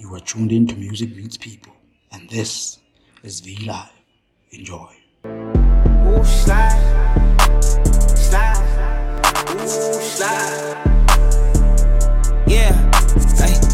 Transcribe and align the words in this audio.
You 0.00 0.14
are 0.14 0.20
tuned 0.20 0.52
in 0.52 0.64
to 0.68 0.76
Music 0.76 1.16
Meets 1.16 1.36
People, 1.36 1.72
and 2.12 2.30
this 2.30 2.78
is 3.24 3.40
V 3.40 3.66
Live. 3.66 3.90
Enjoy. 4.52 4.94
Ooh, 5.26 6.24
slide. 6.24 6.84
Yeah, 12.46 12.70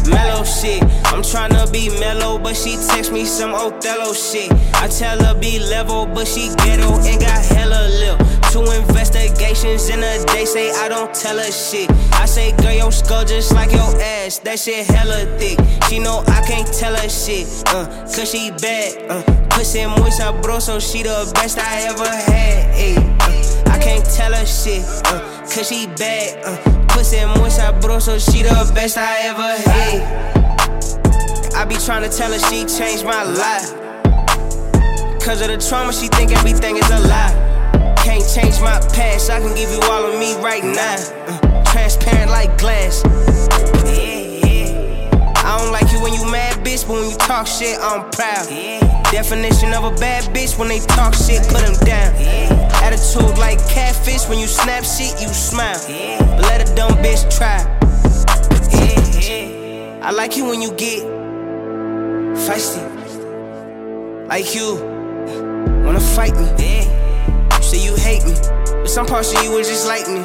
mellow 0.09 0.43
shit. 0.43 0.81
I'm 1.13 1.21
tryna 1.21 1.71
be 1.71 1.89
mellow, 1.99 2.39
but 2.39 2.55
she 2.55 2.75
text 2.75 3.11
me 3.11 3.25
some 3.25 3.53
Othello 3.53 4.11
shit. 4.13 4.51
I 4.73 4.87
tell 4.87 5.23
her 5.23 5.39
be 5.39 5.59
level, 5.59 6.07
but 6.07 6.27
she 6.27 6.49
ghetto 6.55 6.97
and 7.01 7.21
got 7.21 7.45
hella 7.45 7.87
lip. 7.99 8.34
Two 8.55 8.71
investigations 8.71 9.89
in 9.89 9.99
a 9.99 10.23
day, 10.27 10.45
say 10.45 10.71
I 10.71 10.87
don't 10.87 11.13
tell 11.13 11.37
her 11.37 11.51
shit. 11.51 11.91
I 12.13 12.25
say, 12.25 12.55
girl, 12.55 12.71
your 12.71 12.89
skull 12.89 13.25
just 13.25 13.53
like 13.53 13.69
your 13.69 13.81
ass, 13.99 14.39
that 14.39 14.57
shit 14.57 14.85
hella 14.85 15.25
thick. 15.37 15.59
She 15.89 15.99
know 15.99 16.23
I 16.27 16.39
can't 16.47 16.65
tell 16.65 16.95
her 16.95 17.09
shit, 17.09 17.47
uh, 17.75 17.85
cause 18.15 18.31
she 18.31 18.51
bad, 18.51 19.11
uh. 19.11 19.23
Pussy 19.49 19.85
muy 19.85 20.09
sabroso, 20.09 20.79
she 20.79 21.03
the 21.03 21.29
best 21.35 21.59
I 21.59 21.81
ever 21.81 22.07
had, 22.07 22.73
ayy. 22.75 22.95
Uh, 23.19 23.71
I 23.71 23.77
can't 23.77 24.05
tell 24.05 24.31
her 24.31 24.45
shit, 24.45 24.85
uh, 25.07 25.19
cause 25.51 25.67
she 25.67 25.87
bad, 25.87 26.39
uh. 26.45 26.55
Pussy 26.87 27.25
muy 27.25 27.49
sabroso, 27.49 28.17
she 28.23 28.43
the 28.43 28.71
best 28.73 28.97
I 28.97 29.19
ever 29.23 29.51
had. 29.69 29.99
I 31.55 31.65
be 31.65 31.75
tryna 31.75 32.07
tell 32.17 32.31
her 32.31 32.39
she 32.39 32.63
changed 32.63 33.03
my 33.03 33.23
life. 33.23 33.73
Cause 35.19 35.41
of 35.41 35.49
the 35.49 35.57
trauma, 35.57 35.91
she 35.91 36.07
think 36.07 36.31
everything 36.31 36.77
is 36.77 36.89
a 36.89 36.99
lie. 37.01 37.54
Can't 38.05 38.21
change 38.21 38.61
my 38.61 38.77
past, 38.93 39.31
I 39.31 39.39
can 39.39 39.55
give 39.55 39.71
you 39.71 39.81
all 39.89 40.05
of 40.05 40.19
me 40.19 40.35
right 40.35 40.63
now. 40.63 40.95
Uh, 41.25 41.63
transparent 41.73 42.29
like 42.29 42.55
glass. 42.59 43.01
Yeah, 43.83 44.45
yeah. 44.45 45.09
I 45.37 45.57
don't 45.57 45.71
like 45.71 45.91
you 45.91 45.99
when 45.99 46.13
you 46.13 46.23
mad, 46.29 46.63
bitch, 46.63 46.85
but 46.85 47.01
when 47.01 47.09
you 47.09 47.17
talk 47.17 47.47
shit, 47.47 47.79
I'm 47.81 48.07
proud. 48.11 48.45
Definition 49.11 49.73
of 49.73 49.85
a 49.85 49.95
bad 49.97 50.23
bitch 50.35 50.55
when 50.59 50.67
they 50.67 50.81
talk 50.81 51.15
shit, 51.15 51.41
put 51.49 51.65
them 51.65 51.73
down. 51.83 52.13
Attitude 52.85 53.39
like 53.39 53.57
catfish, 53.69 54.29
when 54.29 54.37
you 54.37 54.45
snap 54.45 54.83
shit, 54.83 55.19
you 55.19 55.27
smile. 55.29 55.81
But 56.37 56.43
let 56.43 56.61
a 56.61 56.75
dumb 56.75 56.91
bitch 57.01 57.25
try. 57.35 57.65
I 60.03 60.11
like 60.11 60.37
you 60.37 60.45
when 60.45 60.61
you 60.61 60.71
get 60.73 61.01
feisty. 62.45 62.85
Like 64.27 64.53
you 64.53 64.75
wanna 65.83 65.99
fight 65.99 66.35
me. 66.59 67.04
Say 67.65 67.81
you 67.81 67.95
hate 67.95 68.21
me, 68.23 68.37
but 68.69 68.89
some 68.89 69.07
parts 69.07 69.33
of 69.33 69.41
you 69.43 69.57
is 69.57 69.67
just 69.67 69.87
like 69.87 70.05
me. 70.05 70.21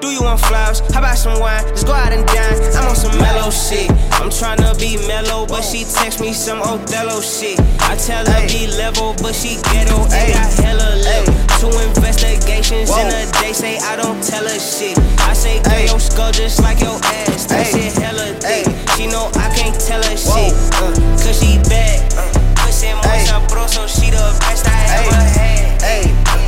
Do 0.00 0.08
you 0.08 0.22
want 0.22 0.40
flowers? 0.40 0.80
How 0.96 1.00
about 1.04 1.18
some 1.18 1.38
wine? 1.38 1.60
Let's 1.68 1.84
go 1.84 1.92
out 1.92 2.14
and 2.16 2.24
dine. 2.26 2.56
I'm 2.80 2.88
on 2.88 2.96
some 2.96 3.12
mellow 3.20 3.50
shit. 3.50 3.90
I'm 4.16 4.32
tryna 4.32 4.72
be 4.80 4.96
mellow, 5.06 5.44
but 5.44 5.60
she 5.60 5.84
text 5.84 6.18
me 6.18 6.32
some 6.32 6.62
Othello 6.62 7.20
shit. 7.20 7.60
I 7.84 7.92
tell 8.00 8.24
her 8.24 8.46
be 8.48 8.72
level, 8.72 9.12
but 9.20 9.34
she 9.34 9.60
ghetto 9.68 10.00
and 10.08 10.32
got 10.32 10.48
hella 10.64 10.96
lip. 10.96 11.28
Two 11.60 11.68
investigations 11.84 12.88
in 12.88 13.12
a 13.12 13.28
day, 13.36 13.52
say 13.52 13.76
I 13.84 13.96
don't 13.96 14.24
tell 14.24 14.48
her 14.48 14.58
shit. 14.58 14.96
I 15.28 15.34
say, 15.34 15.60
girl, 15.68 15.92
your 15.92 16.00
skull 16.00 16.32
just 16.32 16.62
like 16.62 16.80
your 16.80 16.96
ass. 17.28 17.44
That 17.52 17.68
shit 17.68 17.92
hella 18.00 18.32
thick. 18.40 18.64
She 18.96 19.12
know 19.12 19.28
I 19.36 19.52
can't 19.52 19.76
tell 19.76 20.00
her 20.00 20.16
shit, 20.16 20.56
uh, 20.80 20.96
cause 21.20 21.36
she 21.36 21.60
bad. 21.68 22.00
Uh, 22.16 22.32
pussy 22.64 22.88
muy 22.96 23.20
sabroso, 23.28 23.84
she 23.84 24.08
the 24.10 24.24
best 24.40 24.64
I 24.66 25.04
ever 25.04 25.20
had. 25.36 25.58
I 25.84 26.47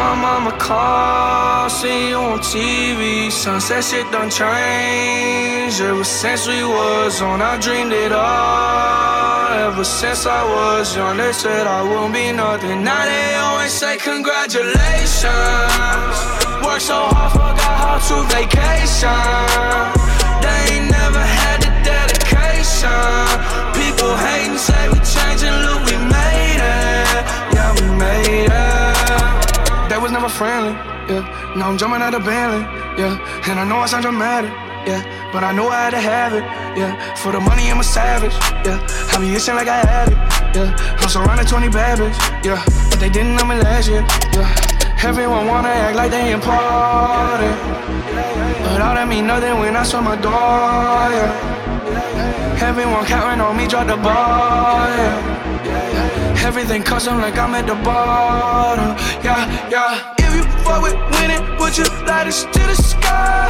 My 0.00 0.14
mama 0.14 0.52
called, 0.52 1.70
see 1.70 2.08
you 2.08 2.16
on 2.16 2.38
TV. 2.38 3.30
Sunset 3.30 3.84
shit 3.84 4.10
done 4.10 4.30
changed. 4.30 5.82
Ever 5.82 6.04
since 6.04 6.46
we 6.48 6.64
was 6.64 7.20
on, 7.20 7.42
I 7.42 7.58
dreamed 7.58 7.92
it 7.92 8.10
all. 8.10 9.52
Ever 9.68 9.84
since 9.84 10.24
I 10.24 10.42
was 10.54 10.96
young, 10.96 11.18
they 11.18 11.34
said 11.34 11.66
I 11.66 11.82
won't 11.82 12.14
be 12.14 12.32
nothing. 12.32 12.82
Now 12.82 13.04
they 13.04 13.34
always 13.44 13.72
say 13.72 13.98
congratulations. 13.98 16.16
Worked 16.64 16.86
so 16.90 17.00
hard, 17.12 17.32
forgot 17.32 17.76
how 17.84 17.98
to 18.08 18.16
vacation. 18.32 19.20
They 20.40 20.60
ain't 20.80 20.88
never 20.96 21.20
had 21.40 21.60
the 21.60 21.72
dedication. 21.84 23.20
People 23.76 24.16
hating, 24.16 24.56
say 24.56 24.88
we 24.88 24.96
changing, 25.14 25.56
look, 25.68 25.84
we 25.84 25.96
made 26.16 26.56
it. 26.56 27.20
Yeah, 27.52 27.68
we 27.76 27.84
made 28.00 28.48
it. 28.48 28.79
Was 30.00 30.12
never 30.12 30.30
friendly, 30.30 30.72
yeah. 31.12 31.52
Now 31.54 31.68
I'm 31.68 31.76
jumping 31.76 32.00
out 32.00 32.14
of 32.14 32.24
Bentley, 32.24 32.64
yeah. 32.96 33.20
And 33.50 33.60
I 33.60 33.64
know 33.68 33.80
I 33.84 33.86
sound 33.86 34.02
dramatic, 34.02 34.50
yeah. 34.88 35.04
But 35.30 35.44
I 35.44 35.52
know 35.52 35.68
I 35.68 35.82
had 35.84 35.90
to 35.90 36.00
have 36.00 36.32
it, 36.32 36.42
yeah. 36.74 36.96
For 37.16 37.32
the 37.32 37.38
money, 37.38 37.70
I'm 37.70 37.80
a 37.80 37.84
savage, 37.84 38.32
yeah. 38.64 38.80
I 39.12 39.18
be 39.20 39.28
itching 39.34 39.56
like 39.56 39.68
I 39.68 39.84
had 39.84 40.08
it, 40.08 40.16
yeah. 40.56 40.74
I'm 41.00 41.08
surrounded 41.10 41.46
20 41.46 41.68
bad 41.68 41.98
bitches, 41.98 42.16
yeah. 42.42 42.64
But 42.88 42.98
they 42.98 43.10
didn't 43.10 43.36
know 43.36 43.44
me 43.44 43.56
last 43.56 43.90
year, 43.90 44.00
yeah. 44.32 44.48
Everyone 45.04 45.46
wanna 45.46 45.68
act 45.68 45.96
like 45.96 46.10
they 46.10 46.32
important. 46.32 47.58
But 48.64 48.80
all 48.80 48.94
that 48.96 49.06
mean 49.06 49.26
nothing 49.26 49.58
when 49.60 49.76
I 49.76 49.82
saw 49.82 50.00
my 50.00 50.16
door, 50.16 50.32
yeah. 50.32 52.56
Everyone 52.62 53.04
counting 53.04 53.42
on 53.42 53.54
me, 53.54 53.66
drop 53.68 53.86
the 53.86 53.96
ball, 53.96 54.88
yeah. 54.96 55.39
Everything 56.50 56.82
custom 56.82 57.18
like 57.18 57.38
I'm 57.38 57.54
at 57.54 57.68
the 57.68 57.76
bottom, 57.76 58.96
yeah, 59.22 59.70
yeah. 59.70 60.14
If 60.18 60.34
you 60.34 60.42
fuck 60.64 60.82
with 60.82 60.96
winning, 61.12 61.46
put 61.56 61.78
your 61.78 61.86
lighters 62.04 62.42
to 62.42 62.58
the 62.58 62.74
sky. 62.74 63.46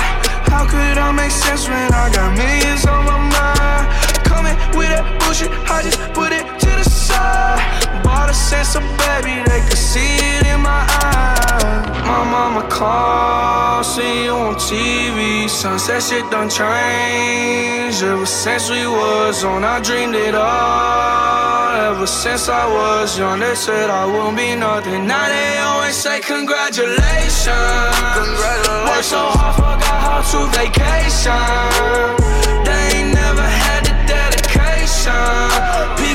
How 0.52 0.68
could 0.68 0.98
I 0.98 1.10
make 1.10 1.30
sense 1.30 1.66
when 1.66 1.94
I 1.94 2.12
got 2.12 2.36
millions 2.36 2.84
on 2.84 3.06
my 3.06 3.16
mind? 3.16 3.88
Coming 4.28 4.54
with 4.76 4.90
that 4.90 5.18
bullshit, 5.18 5.50
I 5.70 5.80
just 5.82 5.98
put 6.12 6.32
it 6.32 6.44
to 6.60 6.66
the 6.66 6.84
side. 6.84 7.79
Bought 8.20 8.28
a 8.28 8.34
sense 8.34 8.76
of 8.76 8.82
baby, 9.00 9.40
they 9.48 9.60
could 9.66 9.78
see 9.78 10.12
it 10.36 10.44
in 10.52 10.60
my 10.60 10.84
eyes. 11.08 12.04
My 12.04 12.22
mama 12.36 12.68
called, 12.68 13.86
see 13.86 14.24
you 14.24 14.32
on 14.32 14.56
TV. 14.56 15.48
Sunset 15.48 16.02
shit 16.02 16.30
done 16.30 16.50
changed. 16.50 18.02
Ever 18.02 18.26
since 18.26 18.68
we 18.68 18.86
was 18.86 19.42
on, 19.42 19.64
I 19.64 19.80
dreamed 19.80 20.16
it 20.16 20.34
all. 20.34 21.92
Ever 21.92 22.06
since 22.06 22.50
I 22.50 22.66
was 22.68 23.18
young, 23.18 23.40
they 23.40 23.54
said 23.54 23.88
I 23.88 24.04
wouldn't 24.04 24.36
be 24.36 24.54
nothing. 24.54 25.06
Now 25.06 25.26
they 25.26 25.56
always 25.70 25.96
say 25.96 26.20
congratulations. 26.20 27.96
Congratulations. 28.20 28.88
Worked 28.90 29.10
so 29.16 29.22
hard, 29.32 29.54
forgot 29.56 29.98
how 30.04 30.20
to 30.30 30.40
vacation. 30.60 31.40
They 32.68 32.82
ain't 32.98 33.14
never 33.14 33.46
had 33.64 33.80
the 33.88 33.94
dedication. 34.12 35.40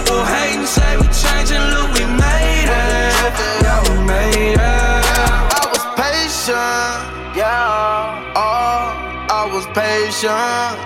People 0.06 0.24
hating, 0.24 0.68
say 0.68 0.98
we 0.98 1.08
changing, 1.10 1.66
look, 1.74 1.90
we 1.98 2.06
made 2.06 2.70
it. 2.70 3.34
Yeah, 3.66 3.82
we 3.90 4.06
made 4.06 4.54
it. 4.54 4.60
I 4.62 5.66
was 5.74 5.82
patient, 5.98 7.36
yeah. 7.36 8.38
Oh, 8.38 8.94
I 9.34 9.50
was 9.52 9.66
patient. 9.74 10.78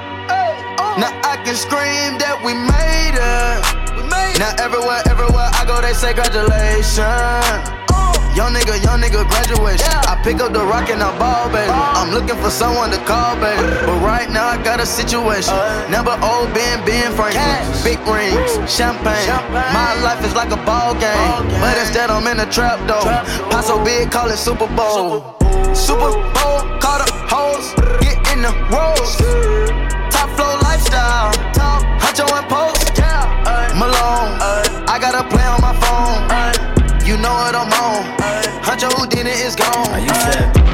Now 1.03 1.11
oh. 1.11 1.31
I 1.31 1.35
can 1.43 1.55
scream 1.55 2.15
that 2.23 2.39
we 2.45 2.53
made 2.55 3.19
it. 3.19 4.39
Now 4.39 4.55
everywhere, 4.63 5.03
everywhere 5.09 5.49
I 5.51 5.65
go, 5.67 5.81
they 5.81 5.91
say 5.91 6.13
congratulations. 6.13 7.88
Young 8.35 8.53
nigga, 8.53 8.81
young 8.83 9.01
nigga, 9.01 9.27
graduation. 9.27 9.89
I 10.07 10.19
pick 10.23 10.39
up 10.39 10.53
the 10.53 10.63
rock 10.63 10.89
and 10.89 11.01
I 11.01 11.11
ball, 11.17 11.49
baby. 11.49 11.69
Uh-huh. 11.69 11.99
I'm 11.99 12.13
looking 12.13 12.37
for 12.37 12.49
someone 12.49 12.89
to 12.91 12.97
call, 13.03 13.35
baby. 13.41 13.61
But 13.85 13.99
right 14.01 14.29
now 14.29 14.47
I 14.47 14.61
got 14.63 14.79
a 14.79 14.85
situation. 14.85 15.53
Uh-huh. 15.53 15.89
Never 15.89 16.13
old 16.23 16.53
Ben, 16.53 16.79
Ben 16.85 17.11
Franklin. 17.13 17.43
Big 17.83 17.99
rings, 18.07 18.55
champagne. 18.69 19.27
My 19.51 19.97
life 20.01 20.23
is 20.23 20.35
like 20.35 20.51
a 20.51 20.61
ball 20.63 20.93
game. 20.95 21.49
But 21.59 21.77
instead 21.77 22.09
I'm 22.09 22.27
in 22.27 22.39
a 22.39 22.49
trap 22.49 22.79
though. 22.87 23.03
Pot 23.49 23.65
so 23.65 23.83
big, 23.83 24.11
call 24.11 24.29
it 24.29 24.37
Super 24.37 24.67
Bowl. 24.77 25.35
Super 25.75 26.13
Bowl, 26.37 26.59
call 26.79 26.99
the 27.01 27.09
hoes, 27.27 27.73
get 27.99 28.17
in 28.31 28.41
the 28.45 28.53
rolls. 28.71 29.17
Top 30.13 30.29
flow 30.37 30.55
lifestyle, 30.63 31.33
top 31.51 31.83
huncho 31.99 32.25
and 32.29 32.47
post. 32.47 32.87
Malone, 33.75 34.35
I 34.87 34.97
got 34.99 35.15
a 35.15 35.27
play 35.27 35.45
on 35.45 35.61
my 35.61 35.73
phone. 35.81 36.23
You 37.07 37.17
know 37.17 37.33
what 37.33 37.55
I'm 37.55 37.73
on. 37.73 38.18
Huncho 38.79 38.97
Houdini 38.97 39.31
is 39.31 39.57
gone. 39.57 40.01
You 40.01 40.07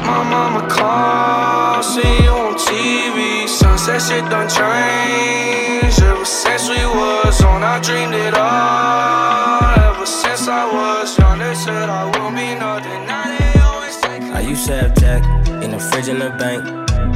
My 0.06 0.22
mama 0.22 0.68
called, 0.70 1.84
see 1.84 2.22
you 2.22 2.30
on 2.30 2.54
TV. 2.54 3.48
Sunset 3.48 4.00
shit 4.00 4.30
done 4.30 4.48
changed. 4.48 6.00
Ever 6.00 6.24
since 6.24 6.68
we 6.68 6.86
was 6.86 7.42
on, 7.42 7.64
I 7.64 7.80
dreamed 7.80 8.14
it 8.14 8.34
all. 8.34 9.90
Ever 9.90 10.06
since 10.06 10.46
I 10.46 10.70
was 10.72 11.18
young, 11.18 11.40
they 11.40 11.52
said 11.56 11.88
I 11.88 12.04
wouldn't 12.04 12.36
be 12.36 12.54
nothing. 12.54 13.06
Now 13.08 13.24
they 13.26 13.58
always. 13.58 13.96
I 14.04 14.40
used 14.40 14.68
to 14.68 14.76
have 14.76 14.94
Jack 14.94 15.24
in 15.64 15.72
the 15.72 15.80
fridge 15.80 16.06
in 16.06 16.20
the 16.20 16.30
bank. 16.30 16.62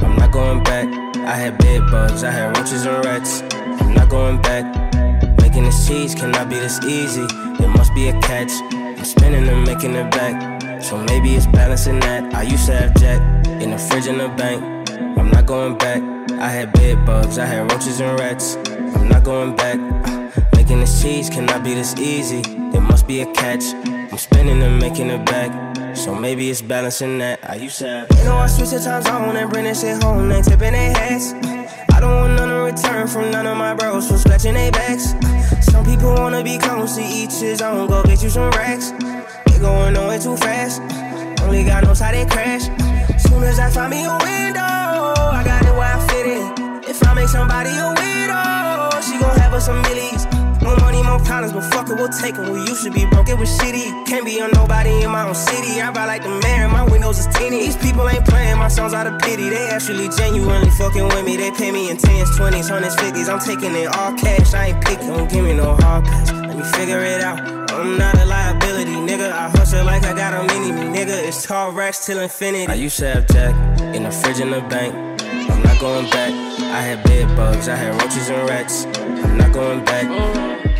I'm 0.02 0.16
not 0.16 0.32
going 0.32 0.64
back. 0.64 0.88
I 1.18 1.36
had 1.36 1.56
bed 1.58 1.82
bugs, 1.92 2.24
I 2.24 2.32
had 2.32 2.56
roaches 2.56 2.84
and 2.84 3.04
rats. 3.04 3.44
I'm 3.80 3.94
not 3.94 4.08
going 4.08 4.42
back. 4.42 4.66
Making 5.40 5.66
this 5.66 5.86
cheese 5.86 6.16
cannot 6.16 6.48
be 6.48 6.56
this 6.56 6.82
easy. 6.84 7.28
There 7.60 7.68
must 7.68 7.94
be 7.94 8.08
a 8.08 8.20
catch. 8.22 8.50
I'm 8.72 9.04
spinning 9.04 9.48
and 9.48 9.64
making 9.64 9.94
it 9.94 10.10
back. 10.10 10.59
So 10.82 10.96
maybe 10.96 11.34
it's 11.34 11.46
balancing 11.46 12.00
that. 12.00 12.34
I 12.34 12.42
used 12.42 12.66
to 12.66 12.72
have 12.74 12.94
Jack 12.94 13.20
in 13.62 13.70
the 13.70 13.78
fridge 13.78 14.06
in 14.06 14.18
the 14.18 14.28
bank. 14.28 14.90
I'm 15.18 15.30
not 15.30 15.46
going 15.46 15.76
back. 15.76 16.02
I 16.32 16.48
had 16.48 16.72
bed 16.72 17.04
bugs, 17.04 17.38
I 17.38 17.44
had 17.44 17.70
roaches 17.70 18.00
and 18.00 18.18
rats. 18.18 18.56
I'm 18.66 19.08
not 19.08 19.22
going 19.24 19.54
back. 19.56 19.78
Ah, 20.06 20.32
making 20.56 20.80
this 20.80 21.02
cheese 21.02 21.28
cannot 21.28 21.62
be 21.62 21.74
this 21.74 21.94
easy. 21.96 22.40
There 22.72 22.80
must 22.80 23.06
be 23.06 23.20
a 23.20 23.26
catch. 23.32 23.64
I'm 23.84 24.16
spinning 24.16 24.62
and 24.62 24.78
making 24.80 25.10
it 25.10 25.26
back. 25.26 25.96
So 25.96 26.14
maybe 26.14 26.48
it's 26.48 26.62
balancing 26.62 27.18
that. 27.18 27.40
I 27.48 27.56
used 27.56 27.78
to 27.80 27.86
have. 27.86 28.18
You 28.18 28.24
know, 28.24 28.38
I 28.38 28.46
switch 28.46 28.70
the 28.70 28.78
time 28.80 29.02
zone 29.02 29.36
and 29.36 29.50
bring 29.50 29.64
that 29.64 29.76
shit 29.76 30.02
home. 30.02 30.28
They 30.28 30.40
tipping 30.40 30.72
their 30.72 30.92
hats. 30.92 31.34
I 31.92 32.00
don't 32.00 32.16
want 32.16 32.34
none 32.34 32.50
in 32.50 32.74
return 32.74 33.06
from 33.06 33.30
none 33.30 33.46
of 33.46 33.58
my 33.58 33.74
bros 33.74 34.08
for 34.08 34.16
scratching 34.16 34.54
their 34.54 34.72
backs. 34.72 35.14
Some 35.60 35.84
people 35.84 36.14
wanna 36.14 36.42
be 36.42 36.56
close 36.58 36.96
to 36.96 37.02
each 37.02 37.34
his 37.34 37.60
own. 37.60 37.88
Go 37.88 38.02
get 38.02 38.22
you 38.22 38.30
some 38.30 38.50
racks. 38.52 38.92
Going 39.60 39.92
nowhere 39.92 40.18
too 40.18 40.36
fast. 40.38 40.80
Only 41.42 41.64
God 41.64 41.84
knows 41.84 42.00
how 42.00 42.12
they 42.12 42.24
crash. 42.24 42.64
Soon 43.20 43.42
as 43.44 43.58
I 43.58 43.68
find 43.68 43.90
me 43.90 44.04
a 44.06 44.16
window, 44.24 44.60
I 44.60 45.42
got 45.44 45.66
it 45.66 45.74
where 45.76 45.94
I 45.96 46.00
fit 46.08 46.26
in. 46.26 46.82
If 46.88 47.06
I 47.06 47.12
make 47.12 47.28
somebody 47.28 47.68
a 47.68 47.92
widow, 47.92 49.00
she 49.04 49.20
gon' 49.20 49.36
have 49.36 49.52
us 49.52 49.66
some 49.66 49.82
millies. 49.82 50.26
More 50.62 50.76
money, 50.76 51.02
more 51.02 51.18
problems, 51.20 51.52
but 51.52 51.64
fuck 51.74 51.90
it, 51.90 51.96
we'll 51.96 52.08
take 52.08 52.36
'em. 52.36 52.52
We 52.52 52.60
used 52.60 52.84
to 52.84 52.90
be 52.90 53.04
broke, 53.04 53.28
it 53.28 53.38
was 53.38 53.50
shitty. 53.58 54.06
Can't 54.06 54.24
be 54.24 54.40
on 54.40 54.50
nobody 54.54 55.02
in 55.02 55.10
my 55.10 55.28
own 55.28 55.34
city. 55.34 55.82
I 55.82 55.90
buy 55.90 56.06
like 56.06 56.22
the 56.22 56.40
mayor, 56.42 56.68
my 56.68 56.84
windows 56.84 57.18
is 57.18 57.28
tinny. 57.36 57.60
These 57.66 57.76
people 57.76 58.08
ain't 58.08 58.24
playing 58.24 58.56
my 58.56 58.68
songs 58.68 58.94
out 58.94 59.06
of 59.06 59.18
pity. 59.20 59.50
They 59.50 59.68
actually 59.68 60.08
genuinely 60.08 60.70
fucking 60.70 61.06
with 61.06 61.24
me. 61.26 61.36
They 61.36 61.50
pay 61.50 61.70
me 61.70 61.90
in 61.90 61.98
10s, 61.98 62.30
20s, 62.38 62.70
100s, 62.70 62.96
50s. 62.96 63.28
I'm 63.28 63.40
taking 63.40 63.74
it 63.74 63.88
all 63.94 64.12
cash. 64.14 64.54
I 64.54 64.68
ain't 64.68 64.80
picking, 64.86 65.08
don't 65.08 65.28
give 65.30 65.44
me 65.44 65.52
no 65.52 65.76
hard 65.76 66.04
pass. 66.06 66.32
Let 66.32 66.56
me 66.56 66.64
figure 66.78 67.02
it 67.04 67.20
out. 67.20 67.38
I'm 67.72 67.98
not 67.98 68.14
a 68.18 68.24
liability. 68.24 68.99
I 69.40 69.48
hustle 69.48 69.86
like 69.86 70.04
I 70.04 70.12
got 70.12 70.34
a 70.34 70.42
mini 70.52 70.70
nigga. 70.70 71.16
It's 71.26 71.46
tall 71.46 71.72
racks 71.72 72.04
till 72.04 72.20
infinity. 72.20 72.66
I 72.66 72.74
used 72.74 72.98
to 72.98 73.06
have 73.06 73.26
Jack 73.28 73.54
in 73.94 74.02
the 74.02 74.10
fridge 74.10 74.38
in 74.38 74.50
the 74.50 74.60
bank. 74.60 74.92
I'm 75.50 75.62
not 75.62 75.80
going 75.80 76.10
back. 76.10 76.30
I 76.60 76.82
had 76.82 77.02
bed 77.04 77.34
bugs, 77.38 77.66
I 77.66 77.74
had 77.74 77.98
roaches 78.02 78.28
and 78.28 78.46
rats. 78.50 78.84
I'm 79.24 79.38
not 79.38 79.54
going 79.54 79.82
back. 79.86 80.04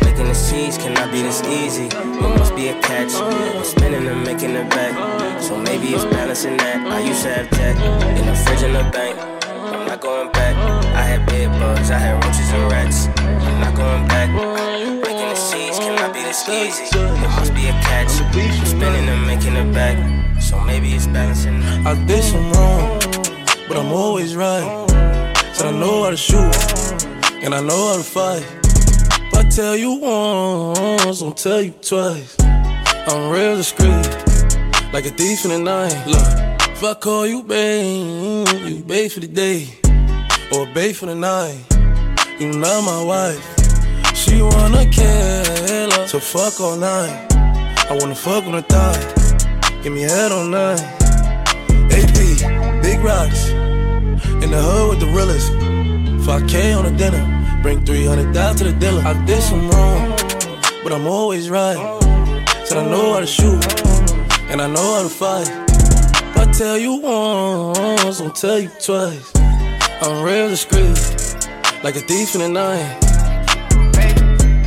Making 0.03 0.27
this 0.27 0.51
cheese 0.51 0.77
cannot 0.77 1.11
be 1.11 1.23
this 1.23 1.41
easy. 1.45 1.87
There 1.87 2.37
must 2.37 2.55
be 2.55 2.67
a 2.67 2.79
catch. 2.83 3.11
I'm 3.15 3.63
spinning 3.63 4.05
and 4.05 4.23
making 4.23 4.51
it 4.51 4.69
back. 4.69 5.41
So 5.41 5.57
maybe 5.57 5.87
it's 5.95 6.05
balancing 6.05 6.57
that. 6.57 6.85
I 6.85 6.99
used 6.99 7.23
to 7.23 7.33
have 7.33 7.49
Jack 7.57 7.75
in 8.19 8.27
the 8.27 8.35
fridge 8.35 8.61
in 8.61 8.73
the 8.73 8.83
bank. 8.91 9.17
I'm 9.73 9.87
not 9.87 10.01
going 10.01 10.31
back. 10.33 10.55
I 10.93 11.01
had 11.01 11.25
bed 11.25 11.40
must 18.03 18.19
be 18.33 18.39
a 18.39 18.43
catch. 18.43 18.59
I'm 18.59 18.65
spinning 18.65 19.09
and 19.09 19.27
making 19.27 19.55
it 19.55 19.73
back. 19.73 19.97
So 20.41 20.59
maybe 20.59 20.93
it's 20.93 21.07
balancing. 21.07 21.61
I 21.85 21.93
did 22.05 22.23
some 22.23 22.51
wrong, 22.53 22.99
but 23.67 23.77
I'm 23.77 23.91
always 23.91 24.35
right. 24.35 24.87
Said 25.53 25.67
I 25.67 25.71
know 25.71 26.03
how 26.03 26.09
to 26.09 26.17
shoot, 26.17 26.55
and 27.43 27.53
I 27.53 27.61
know 27.61 27.91
how 27.91 27.97
to 27.97 28.03
fight. 28.03 28.45
If 29.27 29.33
I 29.33 29.43
tell 29.49 29.75
you 29.75 29.93
once, 29.95 31.21
I'll 31.21 31.31
tell 31.31 31.61
you 31.61 31.73
twice. 31.81 32.35
I'm 32.39 33.29
real 33.31 33.55
discreet, 33.55 34.07
like 34.93 35.05
a 35.05 35.09
thief 35.09 35.45
in 35.45 35.51
the 35.51 35.59
night. 35.59 35.95
Look, 36.07 36.69
if 36.69 36.83
I 36.83 36.93
call 36.95 37.27
you 37.27 37.43
babe, 37.43 38.47
you 38.67 38.83
babe 38.83 39.11
for 39.11 39.19
the 39.19 39.27
day, 39.27 39.67
or 40.51 40.65
babe 40.73 40.95
for 40.95 41.05
the 41.05 41.15
night. 41.15 41.59
You 42.39 42.51
not 42.53 42.83
my 42.83 43.03
wife. 43.03 44.15
She 44.15 44.41
wanna 44.41 44.85
kill 44.89 45.05
her, 45.05 46.07
so 46.07 46.19
fuck 46.19 46.59
all 46.59 46.77
night. 46.77 47.30
I 47.91 47.93
wanna 47.95 48.15
fuck 48.15 48.45
on 48.45 48.55
a 48.55 48.61
thigh, 48.61 49.81
give 49.83 49.91
me 49.91 50.03
head 50.03 50.31
all 50.31 50.45
night. 50.45 50.79
AP, 51.91 52.81
big 52.81 53.01
rocks. 53.01 53.49
In 53.49 54.49
the 54.49 54.61
hood 54.61 54.89
with 54.91 54.99
the 55.01 55.07
realest. 55.07 55.51
5K 56.25 56.73
on 56.73 56.85
a 56.85 56.97
dinner. 56.97 57.21
Bring 57.61 57.83
300 57.83 58.33
down 58.33 58.55
to 58.55 58.63
the 58.63 58.71
dealer. 58.71 59.01
I 59.01 59.13
did 59.25 59.43
some 59.43 59.69
wrong, 59.69 60.11
but 60.85 60.93
I'm 60.93 61.05
always 61.05 61.49
right. 61.49 61.75
Said 62.63 62.77
I 62.77 62.89
know 62.89 63.11
how 63.11 63.19
to 63.19 63.27
shoot, 63.27 63.61
and 64.49 64.61
I 64.61 64.67
know 64.67 64.95
how 64.95 65.03
to 65.03 65.09
fight. 65.09 65.49
If 65.49 66.37
I 66.37 66.49
tell 66.53 66.77
you 66.77 66.93
once, 66.95 68.21
I'll 68.21 68.29
tell 68.29 68.57
you 68.57 68.69
twice. 68.79 69.33
I'm 70.01 70.23
real 70.23 70.47
discreet, 70.47 70.95
like 71.83 71.97
a 71.97 72.03
thief 72.07 72.35
in 72.35 72.39
the 72.39 72.47
night. 72.47 73.10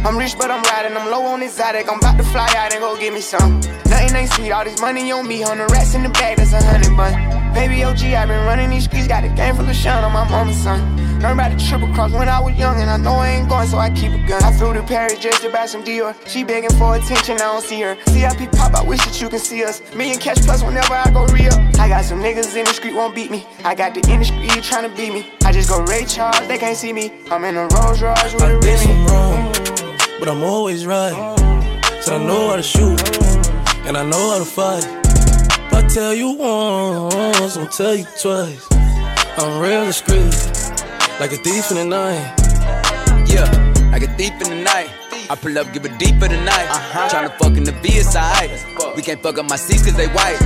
I'm 0.05 0.19
rich, 0.19 0.37
but 0.37 0.51
I'm 0.51 0.63
riding. 0.65 0.97
I'm 0.97 1.11
low 1.11 1.25
on 1.25 1.43
exotic. 1.43 1.91
I'm 1.91 1.99
about 1.99 2.19
to 2.19 2.25
fly 2.25 2.47
out 2.59 2.73
and 2.73 2.81
go 2.81 2.95
get 2.99 3.15
me 3.15 3.23
some. 3.23 3.61
Nothing 3.89 4.17
ain't 4.17 4.31
sweet. 4.33 4.53
All 4.53 4.63
this 4.63 4.79
money 4.79 5.11
on 5.11 5.27
me. 5.27 5.41
Hundred 5.41 5.71
rats 5.71 5.95
in 5.95 6.03
the 6.03 6.11
bag. 6.11 6.37
That's 6.37 6.53
a 6.53 6.63
hundred 6.63 6.95
bun. 6.95 7.15
Baby 7.55 7.85
OG, 7.85 8.03
i 8.03 8.27
been 8.27 8.45
running 8.47 8.69
these 8.69 8.85
streets, 8.85 9.07
got 9.07 9.23
a 9.23 9.29
game 9.29 9.55
full 9.55 9.69
of 9.69 9.77
shine 9.77 10.03
on 10.03 10.13
my 10.13 10.29
mama's 10.29 10.57
son. 10.57 10.81
Learned 11.21 11.39
about 11.39 11.57
the 11.57 11.65
triple 11.65 11.87
cross 11.95 12.11
when 12.13 12.29
I 12.29 12.41
was 12.41 12.55
young, 12.59 12.81
and 12.81 12.91
I 12.91 12.97
know 12.97 13.13
I 13.13 13.29
ain't 13.29 13.49
going, 13.49 13.69
so 13.69 13.79
I 13.79 13.91
keep 13.91 14.11
a 14.11 14.19
gun. 14.27 14.43
I 14.43 14.53
flew 14.53 14.75
to 14.75 14.83
Paris 14.83 15.21
just 15.21 15.41
to 15.43 15.51
buy 15.51 15.67
some 15.67 15.85
Dior. 15.85 16.15
She 16.27 16.43
begging 16.43 16.77
for 16.77 16.97
attention, 16.97 17.37
I 17.37 17.47
don't 17.55 17.63
see 17.63 17.81
her. 17.81 17.97
CIP 18.09 18.51
pop, 18.53 18.75
I 18.75 18.83
wish 18.83 18.99
that 19.05 19.21
you 19.21 19.29
can 19.29 19.39
see 19.39 19.65
us. 19.65 19.81
Million 19.95 20.19
cash 20.19 20.45
plus 20.45 20.65
whenever 20.65 20.95
I 20.95 21.09
go 21.13 21.25
real. 21.27 21.55
I 21.79 21.89
got 21.89 22.05
some 22.05 22.19
niggas 22.19 22.57
in 22.57 22.65
the 22.65 22.75
street 22.75 22.95
won't 22.95 23.15
beat 23.15 23.31
me. 23.31 23.47
I 23.63 23.77
got 23.77 23.95
the 23.95 24.01
industry 24.11 24.49
trying 24.61 24.91
to 24.91 24.95
beat 24.97 25.15
me. 25.15 25.33
I 25.45 25.53
just 25.53 25.71
go 25.71 25.81
Ray 25.85 26.05
Charles, 26.05 26.47
they 26.49 26.59
can't 26.59 26.77
see 26.77 26.93
me. 26.93 27.13
I'm 27.31 27.45
in 27.45 27.57
a 27.57 27.69
Rolls 27.69 28.03
Royce 28.03 28.35
with 28.35 28.43
a 28.43 28.59
Remy. 28.59 29.54
But 30.19 30.29
I'm 30.29 30.43
always 30.43 30.87
right. 30.87 31.15
So 32.01 32.17
I 32.17 32.19
know 32.19 32.51
how 32.51 32.57
to 32.57 32.63
shoot, 32.63 33.01
and 33.87 33.97
I 33.97 34.05
know 34.05 34.31
how 34.33 34.39
to 34.39 34.45
fight. 34.45 34.85
If 34.85 35.73
I 35.73 35.87
tell 35.89 36.15
you 36.15 36.33
once, 36.33 37.57
I'll 37.57 37.67
tell 37.69 37.95
you 37.95 38.07
twice. 38.21 38.67
I'm 39.39 39.61
real 39.61 39.85
discreet, 39.85 40.35
like 41.21 41.33
a 41.33 41.37
thief 41.37 41.71
in 41.71 41.77
the 41.77 41.85
night. 41.85 42.35
Yeah, 43.27 43.51
like 43.91 44.03
a 44.03 44.17
thief 44.17 44.33
in 44.43 44.51
the 44.51 44.63
night. 44.63 45.04
I 45.35 45.37
pull 45.37 45.59
up, 45.59 45.73
give 45.73 45.85
it 45.85 45.99
deep 45.99 46.15
for 46.21 46.29
the 46.29 46.39
night. 46.47 46.69
Uh-huh. 46.71 47.09
Tryna 47.09 47.37
fuck 47.39 47.57
in 47.57 47.65
the 47.65 47.75
it's. 47.83 48.15
We 48.95 49.03
can't 49.03 49.21
fuck 49.21 49.37
up 49.37 49.51
my 49.51 49.57
seats 49.57 49.83
cause 49.83 49.97
they 49.97 50.07
white. 50.07 50.39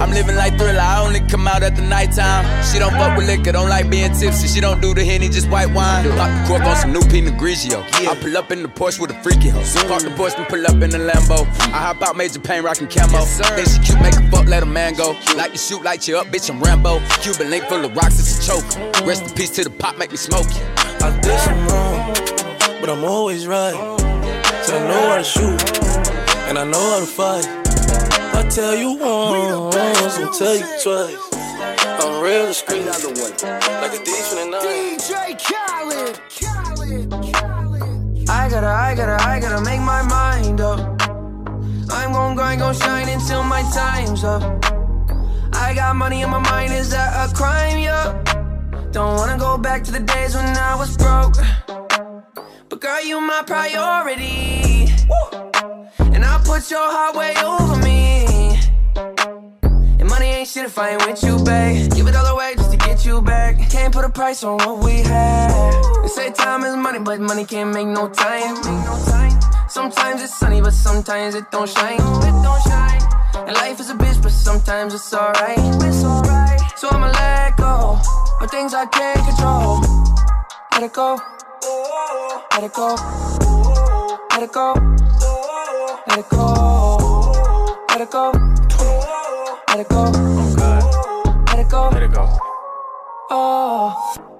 I'm 0.00 0.10
living 0.12 0.34
like 0.34 0.56
thriller, 0.56 0.80
I 0.80 1.04
only 1.04 1.20
come 1.20 1.46
out 1.46 1.62
at 1.62 1.76
the 1.76 1.82
nighttime. 1.82 2.46
She 2.64 2.78
don't 2.78 2.92
fuck 2.92 3.18
with 3.18 3.26
liquor, 3.26 3.52
don't 3.52 3.68
like 3.68 3.90
being 3.90 4.10
tipsy. 4.14 4.48
She 4.48 4.62
don't 4.62 4.80
do 4.80 4.94
the 4.94 5.04
henny, 5.04 5.28
just 5.28 5.50
white 5.50 5.68
wine. 5.74 6.08
Pop 6.16 6.30
the 6.32 6.48
cork 6.48 6.62
on 6.62 6.76
some 6.76 6.90
new 6.94 7.02
Pinot 7.02 7.34
Grigio. 7.34 7.84
I 8.08 8.16
pull 8.18 8.34
up 8.38 8.50
in 8.50 8.62
the 8.62 8.68
Porsche 8.68 8.98
with 8.98 9.10
a 9.10 9.22
freaky 9.22 9.50
hoe. 9.50 9.60
Park 9.86 10.04
the 10.04 10.08
Porsche 10.16 10.38
and 10.38 10.48
pull 10.48 10.64
up 10.64 10.80
in 10.80 10.88
the 10.88 10.96
Lambo. 10.96 11.44
I 11.68 11.92
hop 11.92 12.00
out, 12.00 12.16
major 12.16 12.40
pain, 12.40 12.62
rockin' 12.64 12.88
camo. 12.88 13.26
then 13.52 13.66
she 13.66 13.78
cute, 13.80 14.00
make 14.00 14.16
a 14.16 14.30
fuck, 14.30 14.46
let 14.46 14.62
a 14.62 14.66
man 14.66 14.94
go. 14.94 15.18
Like 15.36 15.52
you 15.52 15.58
shoot, 15.58 15.82
light 15.82 16.08
you 16.08 16.16
up, 16.16 16.28
bitch, 16.28 16.48
I'm 16.48 16.62
Rambo. 16.62 16.98
Cuban 17.20 17.50
link 17.50 17.64
full 17.64 17.84
of 17.84 17.94
rocks, 17.94 18.18
it's 18.18 18.40
a 18.40 18.52
choke. 18.52 19.06
Rest 19.06 19.24
in 19.24 19.30
peace 19.34 19.50
to 19.50 19.64
the 19.64 19.70
pop, 19.70 19.98
make 19.98 20.10
me 20.10 20.16
smoke 20.16 20.48
you. 20.48 20.64
I 21.04 21.10
did 21.20 21.38
some 21.40 21.66
wrong, 21.68 22.41
but 22.82 22.90
I'm 22.90 23.04
always 23.04 23.46
right. 23.46 23.78
So 24.64 24.76
I 24.76 24.88
know 24.88 25.08
how 25.08 25.16
to 25.16 25.22
shoot, 25.22 25.78
and 26.48 26.58
I 26.58 26.64
know 26.64 26.84
how 26.90 26.98
to 26.98 27.06
fight. 27.06 27.46
If 27.46 28.34
I 28.34 28.48
tell 28.48 28.74
you 28.74 28.98
once, 28.98 30.18
I'll 30.18 30.32
tell 30.32 30.56
you 30.56 30.66
twice. 30.82 31.16
I'm 32.02 32.20
real 32.20 32.46
discreet, 32.46 32.84
like 32.84 33.94
a 33.94 34.02
thief 34.06 34.32
in 34.32 34.38
the 34.38 34.46
night. 34.50 34.98
DJ 34.98 35.38
Khaled. 35.46 36.20
Khaled. 36.38 37.10
Khaled. 37.32 38.28
I 38.28 38.48
gotta, 38.50 38.66
I 38.66 38.94
gotta, 38.96 39.22
I 39.22 39.38
gotta 39.38 39.62
make 39.64 39.80
my 39.80 40.02
mind 40.02 40.60
up. 40.60 40.80
I'm 41.92 42.10
gon' 42.10 42.34
grind, 42.34 42.60
gon' 42.60 42.74
shine 42.74 43.08
until 43.08 43.44
my 43.44 43.62
time's 43.72 44.24
up. 44.24 44.42
I 45.54 45.72
got 45.72 45.94
money 45.94 46.22
in 46.22 46.30
my 46.30 46.40
mind, 46.50 46.72
is 46.72 46.90
that 46.90 47.30
a 47.30 47.32
crime? 47.32 47.78
Yeah. 47.78 48.20
Don't 48.90 49.16
wanna 49.16 49.38
go 49.38 49.56
back 49.56 49.84
to 49.84 49.92
the 49.92 50.00
days 50.00 50.34
when 50.34 50.44
I 50.56 50.74
was 50.74 50.96
broke. 50.96 51.36
But 52.68 52.80
girl, 52.80 53.04
you 53.04 53.20
my 53.20 53.42
priority. 53.46 54.88
And 55.98 56.24
I 56.24 56.40
put 56.44 56.70
your 56.70 56.80
heart 56.80 57.16
way 57.16 57.34
over 57.44 57.76
me. 57.82 58.58
And 60.00 60.08
money 60.08 60.26
ain't 60.26 60.48
shit 60.48 60.64
if 60.64 60.78
I 60.78 60.90
ain't 60.90 61.06
with 61.06 61.22
you, 61.22 61.42
babe. 61.44 61.92
Give 61.92 62.06
it 62.06 62.16
all 62.16 62.26
away 62.26 62.54
just 62.56 62.70
to 62.70 62.76
get 62.76 63.04
you 63.04 63.20
back. 63.20 63.70
Can't 63.70 63.92
put 63.92 64.04
a 64.04 64.08
price 64.08 64.42
on 64.44 64.58
what 64.58 64.78
we 64.84 65.02
had. 65.02 66.02
They 66.02 66.08
say 66.08 66.32
time 66.32 66.64
is 66.64 66.74
money, 66.76 66.98
but 66.98 67.20
money 67.20 67.44
can't 67.44 67.74
make 67.74 67.88
no 67.88 68.08
time. 68.08 68.56
Sometimes 69.68 70.22
it's 70.22 70.34
sunny, 70.34 70.60
but 70.60 70.72
sometimes 70.72 71.34
it 71.34 71.50
don't 71.50 71.68
shine. 71.68 71.94
It 71.94 72.42
don't 72.42 72.62
shine. 72.62 73.02
And 73.46 73.54
life 73.54 73.80
is 73.80 73.90
a 73.90 73.94
bitch, 73.94 74.22
but 74.22 74.32
sometimes 74.32 74.94
it's 74.94 75.12
alright. 75.12 75.58
It's 75.58 76.04
alright. 76.04 76.60
So 76.76 76.88
I'ma 76.90 77.08
let 77.08 77.56
go 77.56 77.98
of 78.40 78.50
things 78.50 78.74
I 78.74 78.86
can't 78.86 79.18
control. 79.26 79.80
Let 80.72 80.82
it 80.82 80.92
go. 80.92 81.18
Let 82.54 82.64
it 82.64 82.72
go. 82.74 82.94
Let 84.30 84.42
it 84.42 84.52
go. 84.52 84.74
Let 86.06 86.18
it 86.18 86.28
go. 86.28 86.98
Let 87.88 88.00
it 88.02 88.10
go. 88.10 88.32
Let 89.68 89.80
it 89.80 89.88
go. 89.88 90.02
Let 91.48 91.58
it 91.58 91.68
go. 91.70 91.88
Let 91.88 92.02
it 92.02 92.12
go. 92.12 92.38
Oh. 93.30 94.31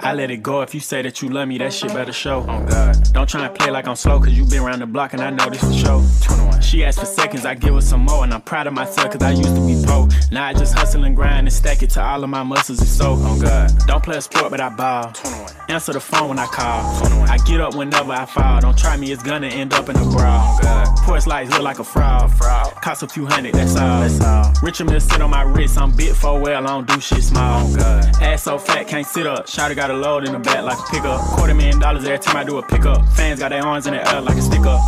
I 0.00 0.14
let 0.14 0.30
it 0.30 0.42
go 0.42 0.62
if 0.62 0.74
you 0.74 0.80
say 0.80 1.02
that 1.02 1.20
you 1.22 1.28
love 1.28 1.48
me, 1.48 1.58
that 1.58 1.72
shit 1.72 1.92
better 1.92 2.12
show. 2.12 2.44
Oh 2.48 2.64
God. 2.66 2.96
Don't 3.12 3.28
try 3.28 3.46
and 3.46 3.54
play 3.54 3.70
like 3.70 3.88
I'm 3.88 3.96
slow, 3.96 4.18
cause 4.20 4.32
you 4.32 4.44
been 4.44 4.62
around 4.62 4.80
the 4.80 4.86
block 4.86 5.12
and 5.12 5.22
I 5.22 5.30
know 5.30 5.50
this 5.50 5.60
for 5.60 5.72
show. 5.72 6.04
21. 6.22 6.60
She 6.62 6.84
asked 6.84 7.00
for 7.00 7.06
seconds, 7.06 7.44
I 7.44 7.54
give 7.54 7.74
her 7.74 7.80
some 7.80 8.02
more, 8.02 8.22
and 8.24 8.32
I'm 8.32 8.42
proud 8.42 8.66
of 8.66 8.74
myself 8.74 9.12
cause 9.12 9.22
I 9.22 9.30
used 9.30 9.54
to 9.54 9.66
be 9.66 9.82
pro. 9.84 10.08
Now 10.30 10.46
I 10.46 10.52
just 10.52 10.74
hustle 10.74 11.04
and 11.04 11.16
grind 11.16 11.46
and 11.46 11.52
stack 11.52 11.82
it 11.82 11.90
to 11.90 12.02
all 12.02 12.22
of 12.22 12.30
my 12.30 12.42
muscles 12.42 12.78
and 12.78 12.88
so. 12.88 13.16
Oh 13.18 13.40
God. 13.40 13.70
Don't 13.86 14.02
play 14.02 14.16
a 14.16 14.20
sport, 14.20 14.50
but 14.50 14.60
I 14.60 14.68
ball. 14.68 15.12
21. 15.12 15.52
Answer 15.68 15.92
the 15.92 16.00
phone 16.00 16.28
when 16.28 16.38
I 16.38 16.46
call. 16.46 17.00
21. 17.00 17.28
I 17.28 17.38
get 17.38 17.60
up 17.60 17.74
whenever 17.74 18.12
I 18.12 18.26
fall. 18.26 18.60
Don't 18.60 18.78
try 18.78 18.96
me, 18.96 19.10
it's 19.10 19.22
gonna 19.22 19.48
end 19.48 19.72
up 19.74 19.88
in 19.88 19.96
a 19.96 20.04
brawl. 20.04 20.14
Oh 20.14 20.58
God. 20.62 20.96
Porch 20.98 21.26
lights 21.26 21.50
look 21.50 21.62
like 21.62 21.78
a 21.78 21.84
fraud. 21.84 22.32
fraud. 22.36 22.72
Cost 22.82 23.02
a 23.02 23.08
few 23.08 23.26
hundred, 23.26 23.54
that's 23.54 23.76
all. 23.76 24.00
That's 24.00 24.20
all. 24.20 24.52
Richard 24.62 24.86
Mille 24.86 25.00
sit 25.00 25.20
on 25.20 25.30
my 25.30 25.42
wrist, 25.42 25.76
I'm 25.76 25.94
bit 25.94 26.14
for 26.14 26.40
well, 26.40 26.64
I 26.64 26.66
don't 26.68 26.86
do 26.86 27.00
shit 27.00 27.22
small. 27.22 27.66
Oh 27.66 27.76
God. 27.76 28.22
Ass 28.22 28.44
so 28.44 28.58
fat, 28.58 28.86
can't 28.86 29.06
sit 29.06 29.26
up. 29.26 29.46
Shotty 29.46 29.74
got 29.74 29.87
a 29.90 29.94
load 29.94 30.24
in 30.26 30.32
the 30.32 30.38
back 30.38 30.64
like 30.64 30.78
a 30.78 30.82
pickup. 30.90 31.20
Quarter 31.20 31.54
million 31.54 31.78
dollars 31.78 32.04
every 32.04 32.18
time 32.18 32.36
I 32.36 32.44
do 32.44 32.58
a 32.58 32.62
pickup. 32.62 33.06
Fans 33.16 33.38
got 33.40 33.50
their 33.50 33.64
arms 33.64 33.86
in 33.86 33.94
the 33.94 34.00
air 34.14 34.20
like 34.20 34.36
a 34.36 34.42
stick 34.42 34.64
up. 34.66 34.80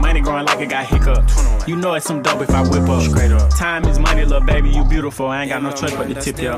Money 0.00 0.20
growing 0.20 0.46
like 0.46 0.60
it 0.60 0.68
got 0.70 0.86
hiccup. 0.86 1.24
You 1.68 1.76
know 1.76 1.94
it's 1.94 2.06
some 2.06 2.22
dope 2.22 2.40
if 2.42 2.50
I 2.50 2.62
whip 2.62 2.88
up. 2.88 3.02
Straight 3.02 3.32
up. 3.32 3.50
Time 3.56 3.84
is 3.84 3.98
money, 3.98 4.24
little 4.24 4.40
baby, 4.40 4.70
you 4.70 4.84
beautiful. 4.84 5.26
I 5.26 5.42
ain't 5.42 5.50
got 5.50 5.62
no 5.62 5.70
choice 5.72 5.94
but 5.94 6.08
to 6.08 6.14
tip 6.14 6.38
you. 6.38 6.52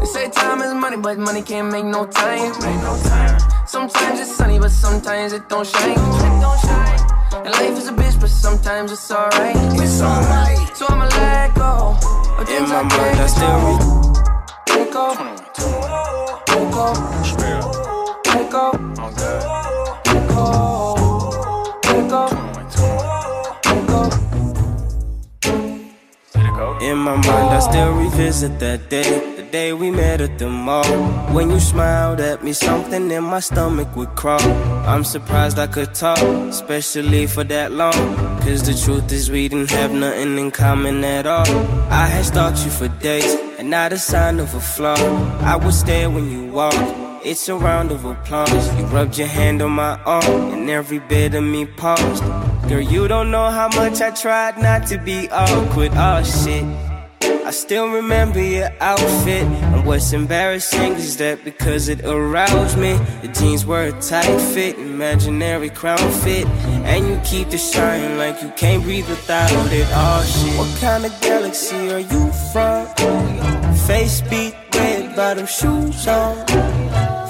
They 0.00 0.06
say 0.06 0.30
time 0.30 0.60
is 0.62 0.72
money, 0.74 0.96
but 0.96 1.18
money 1.18 1.42
can't 1.42 1.70
make 1.70 1.84
no 1.84 2.06
time. 2.06 2.50
Make 2.62 2.80
no 2.82 2.98
time. 3.04 3.38
Sometimes 3.66 4.20
it's 4.20 4.34
sunny, 4.34 4.58
but 4.58 4.70
sometimes 4.70 5.32
it 5.32 5.48
don't 5.48 5.66
shine. 5.66 5.94
Don't 6.40 6.60
shine. 6.60 6.98
And 7.44 7.50
life 7.50 7.76
is 7.78 7.88
a 7.88 7.92
bitch, 7.92 8.20
but 8.20 8.30
sometimes 8.30 8.92
it's 8.92 9.10
alright. 9.10 9.56
It's 9.80 10.00
alright. 10.00 10.76
So 10.76 10.86
I'ma 10.88 11.06
let 11.16 11.54
go. 11.54 11.96
In 12.56 12.62
my 12.68 12.82
mind, 12.82 12.90
can't 12.90 13.20
I 13.20 13.26
still 13.26 13.48
control. 13.48 14.12
re- 14.68 14.84
Let 14.84 14.92
go. 14.92 15.81
It 16.72 16.74
go. 16.74 16.92
In 26.80 26.98
my 26.98 27.14
mind, 27.14 27.26
I 27.26 27.60
still 27.60 27.92
revisit 27.92 28.58
that 28.58 28.90
day, 28.90 29.36
the 29.36 29.42
day 29.42 29.72
we 29.72 29.90
met 29.90 30.20
at 30.20 30.38
the 30.38 30.48
mall. 30.48 30.84
When 31.32 31.50
you 31.50 31.60
smiled 31.60 32.20
at 32.20 32.42
me, 32.42 32.52
something 32.52 33.10
in 33.10 33.24
my 33.24 33.40
stomach 33.40 33.94
would 33.94 34.14
crawl. 34.16 34.40
I'm 34.86 35.04
surprised 35.04 35.58
I 35.58 35.66
could 35.66 35.94
talk, 35.94 36.18
especially 36.18 37.26
for 37.26 37.44
that 37.44 37.72
long. 37.72 38.16
Cause 38.40 38.66
the 38.66 38.74
truth 38.74 39.12
is, 39.12 39.30
we 39.30 39.48
didn't 39.48 39.70
have 39.70 39.92
nothing 39.92 40.38
in 40.38 40.50
common 40.50 41.04
at 41.04 41.26
all. 41.26 41.46
I 41.88 42.06
had 42.06 42.24
stalked 42.24 42.64
you 42.64 42.70
for 42.70 42.88
days, 42.88 43.36
and 43.58 43.70
not 43.70 43.92
a 43.92 43.98
sign 43.98 44.40
of 44.40 44.54
a 44.54 44.60
flaw. 44.60 44.96
I 45.40 45.56
would 45.56 45.74
stare 45.74 46.10
when 46.10 46.30
you 46.30 46.52
walked. 46.52 46.76
It's 47.24 47.48
a 47.48 47.54
round 47.54 47.92
of 47.92 48.04
applause. 48.04 48.78
You 48.78 48.84
rubbed 48.86 49.16
your 49.16 49.28
hand 49.28 49.62
on 49.62 49.72
my 49.72 50.00
arm, 50.02 50.52
and 50.52 50.68
every 50.68 50.98
bit 50.98 51.34
of 51.34 51.44
me 51.44 51.66
paused. 51.66 52.24
Girl, 52.68 52.80
you 52.80 53.06
don't 53.06 53.30
know 53.30 53.50
how 53.50 53.68
much 53.68 54.00
I 54.00 54.10
tried 54.10 54.58
not 54.58 54.86
to 54.88 54.98
be 54.98 55.28
awkward. 55.30 55.92
Oh 55.94 56.22
shit. 56.24 56.64
I 57.44 57.50
still 57.50 57.88
remember 57.88 58.40
your 58.40 58.70
outfit. 58.80 59.42
And 59.44 59.84
what's 59.84 60.12
embarrassing 60.12 60.92
is 60.94 61.16
that 61.18 61.44
because 61.44 61.88
it 61.88 62.04
aroused 62.04 62.78
me, 62.78 62.92
the 63.20 63.28
jeans 63.28 63.66
were 63.66 63.86
a 63.88 64.00
tight 64.00 64.40
fit, 64.40 64.78
imaginary 64.78 65.68
crown 65.68 65.98
fit. 66.22 66.46
And 66.86 67.06
you 67.08 67.20
keep 67.24 67.50
the 67.50 67.58
shine 67.58 68.16
like 68.16 68.40
you 68.42 68.50
can't 68.56 68.82
breathe 68.82 69.08
without 69.08 69.50
it. 69.72 69.86
Oh 69.90 70.22
shit. 70.24 70.56
What 70.58 70.80
kind 70.80 71.04
of 71.04 71.20
galaxy 71.20 71.90
are 71.90 72.00
you 72.00 72.32
from? 72.52 72.86
Face 73.92 74.22
beat, 74.22 74.54
red 74.74 75.14
bottom 75.14 75.44
shoes 75.44 76.08
on. 76.08 76.34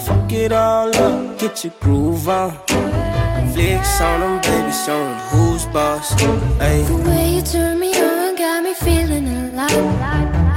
Fuck 0.05 0.33
it 0.33 0.53
all 0.53 0.95
up, 0.97 1.37
get 1.37 1.65
your 1.65 1.73
groove 1.81 2.29
on. 2.29 2.53
Flicks 3.53 4.01
on 4.01 4.21
them, 4.21 4.37
baby, 4.47 4.73
show 4.85 5.03
'em 5.11 5.19
who's 5.31 5.65
boss. 5.75 6.15
Ayy. 6.67 6.85
The 6.87 6.99
way 7.09 7.27
you 7.35 7.43
turn 7.43 7.81
me 7.81 7.91
on 8.11 8.37
got 8.37 8.63
me 8.63 8.75
feeling 8.75 9.27
alive. 9.41 9.89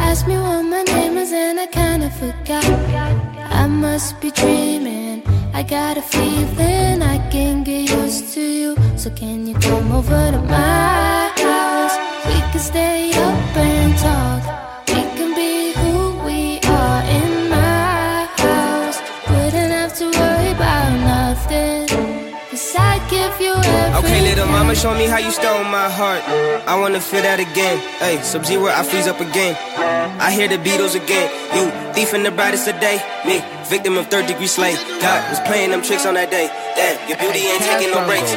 Ask 0.10 0.28
me 0.28 0.38
what 0.38 0.64
my 0.74 0.84
name 0.94 1.18
is 1.24 1.32
and 1.34 1.60
I 1.66 1.68
kinda 1.80 2.10
forgot. 2.22 2.66
I 3.64 3.66
must 3.66 4.10
be 4.22 4.30
dreaming. 4.42 5.24
I 5.60 5.64
got 5.64 5.98
a 6.04 6.06
feeling 6.16 7.02
I 7.16 7.18
can 7.34 7.64
get 7.64 7.84
used 8.02 8.26
to 8.36 8.44
you. 8.62 8.72
So 8.96 9.10
can 9.22 9.48
you 9.48 9.56
come 9.68 9.88
over 10.00 10.24
to 10.36 10.42
my 10.56 11.32
house? 11.46 11.98
We 12.28 12.38
can 12.52 12.62
stay 12.72 13.10
up 13.28 13.58
and 13.58 13.98
talk. 14.06 14.65
Little 24.46 24.58
Mama 24.58 24.76
showed 24.76 24.98
me 24.98 25.06
how 25.06 25.18
you 25.18 25.32
stole 25.32 25.64
my 25.64 25.90
heart. 25.90 26.22
I 26.68 26.78
wanna 26.80 27.02
feel 27.02 27.22
that 27.22 27.40
again. 27.40 27.78
Hey, 28.00 28.22
Sub 28.22 28.46
Zero, 28.46 28.68
I 28.68 28.84
freeze 28.84 29.08
up 29.08 29.20
again. 29.20 29.56
I 30.20 30.32
hear 30.32 30.48
the 30.48 30.58
Beatles 30.58 30.96
again. 30.96 31.30
You, 31.54 31.72
thief 31.94 32.14
in 32.14 32.24
the 32.24 32.32
brightest 32.32 32.68
of 32.68 32.80
day. 32.80 33.02
Me, 33.26 33.42
victim 33.70 33.98
of 33.98 34.08
third 34.08 34.28
degree 34.28 34.48
slave. 34.48 34.78
God 35.02 35.30
was 35.30 35.40
playing 35.42 35.72
them 35.72 35.82
tricks 35.82 36.06
on 36.06 36.14
that 36.16 36.32
day. 36.32 36.48
Damn, 36.76 36.98
your 37.10 37.18
beauty 37.18 37.46
ain't 37.46 37.64
taking 37.64 37.92
no 37.92 38.06
breaks. 38.06 38.34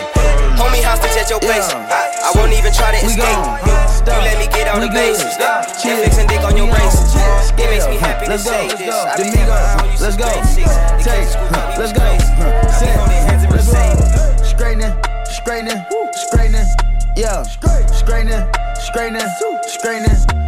Hold 0.58 0.72
me 0.72 0.82
hostage 0.82 1.14
at 1.14 1.30
your 1.30 1.40
place. 1.40 1.70
I, 1.70 2.28
I 2.28 2.30
won't 2.34 2.52
even 2.52 2.72
try 2.74 2.90
to 2.90 2.98
escape. 2.98 3.38
You, 3.62 3.78
you 4.10 4.20
let 4.26 4.36
me 4.42 4.46
get 4.50 4.66
on 4.68 4.82
the 4.82 4.90
bases. 4.90 5.30
Netflix 5.38 6.18
and 6.18 6.28
dick 6.28 6.42
on 6.42 6.56
your 6.56 6.66
braces. 6.66 7.14
It 7.54 7.70
makes 7.70 7.86
me 7.86 7.96
happy 7.96 8.26
to 8.26 8.38
say 8.38 8.68
this. 8.74 8.90
I 8.90 9.16
be 9.16 9.30
having 9.30 9.46
high 9.46 9.76
when 9.82 9.94
you 9.94 10.02
Let's 10.02 10.16
go. 10.18 10.26
Take. 10.98 11.30
Let's 11.78 11.92
go. 11.94 12.06
Sit. 12.74 12.90
Let's 12.90 13.70
go. 13.70 13.88
Straightening, 14.42 14.92
straightening, 15.48 15.82
straightening. 16.12 16.66
Yeah. 17.16 17.42
Straightening, 17.42 18.44
straightening, 18.76 19.28
straightening. 19.66 20.47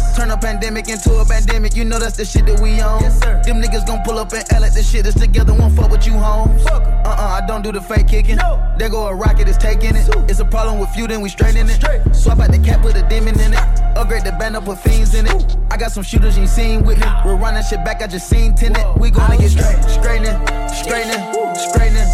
Turn 0.21 0.29
a 0.29 0.37
pandemic 0.37 0.87
into 0.87 1.17
a 1.17 1.25
pandemic. 1.25 1.75
You 1.75 1.83
know 1.83 1.97
that's 1.97 2.15
the 2.15 2.25
shit 2.25 2.45
that 2.45 2.59
we 2.59 2.79
on. 2.79 3.01
Them 3.41 3.57
niggas 3.59 3.87
gon' 3.87 4.03
pull 4.05 4.19
up 4.19 4.31
and 4.33 4.45
L 4.53 4.63
at 4.63 4.75
the 4.75 4.83
shit 4.83 5.07
is 5.07 5.15
together. 5.15 5.51
Won't 5.51 5.75
fuck 5.75 5.89
with 5.89 6.05
you, 6.05 6.13
homes. 6.13 6.63
Uh 6.67 6.77
uh, 6.77 7.41
I 7.41 7.47
don't 7.47 7.63
do 7.63 7.71
the 7.71 7.81
fake 7.81 8.07
kicking. 8.07 8.37
There 8.77 8.87
go 8.87 9.07
a 9.07 9.15
rocket, 9.15 9.47
is 9.49 9.57
taking 9.57 9.95
it. 9.95 10.07
It's 10.29 10.39
a 10.39 10.45
problem 10.45 10.77
with 10.77 10.95
you, 10.95 11.07
then 11.07 11.21
we 11.21 11.29
straighten 11.29 11.67
it. 11.67 11.81
Swap 12.15 12.39
out 12.39 12.51
the 12.51 12.59
cap, 12.59 12.83
put 12.83 12.95
a 12.95 13.01
demon 13.09 13.33
in 13.39 13.53
it. 13.53 13.59
Upgrade 13.97 14.23
the 14.23 14.33
band 14.33 14.55
up, 14.55 14.65
put 14.65 14.77
fiends 14.77 15.15
in 15.15 15.25
it. 15.25 15.57
I 15.71 15.77
got 15.77 15.91
some 15.91 16.03
shooters 16.03 16.37
you 16.37 16.43
ain't 16.43 16.51
seen 16.51 16.83
with 16.83 16.99
me. 16.99 17.07
We're 17.25 17.37
running 17.37 17.63
shit 17.63 17.83
back, 17.83 18.03
I 18.03 18.05
just 18.05 18.29
seen 18.29 18.53
tenant. 18.53 18.99
We 18.99 19.09
gonna 19.09 19.37
get 19.37 19.49
straight, 19.49 19.81
straightening, 19.89 20.37
straightening, 20.69 21.17
straightening. 21.57 22.05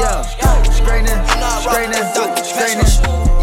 Yeah, 0.00 0.22
straightening, 0.80 1.20
straightening, 1.60 2.04
straightening. 2.40 2.88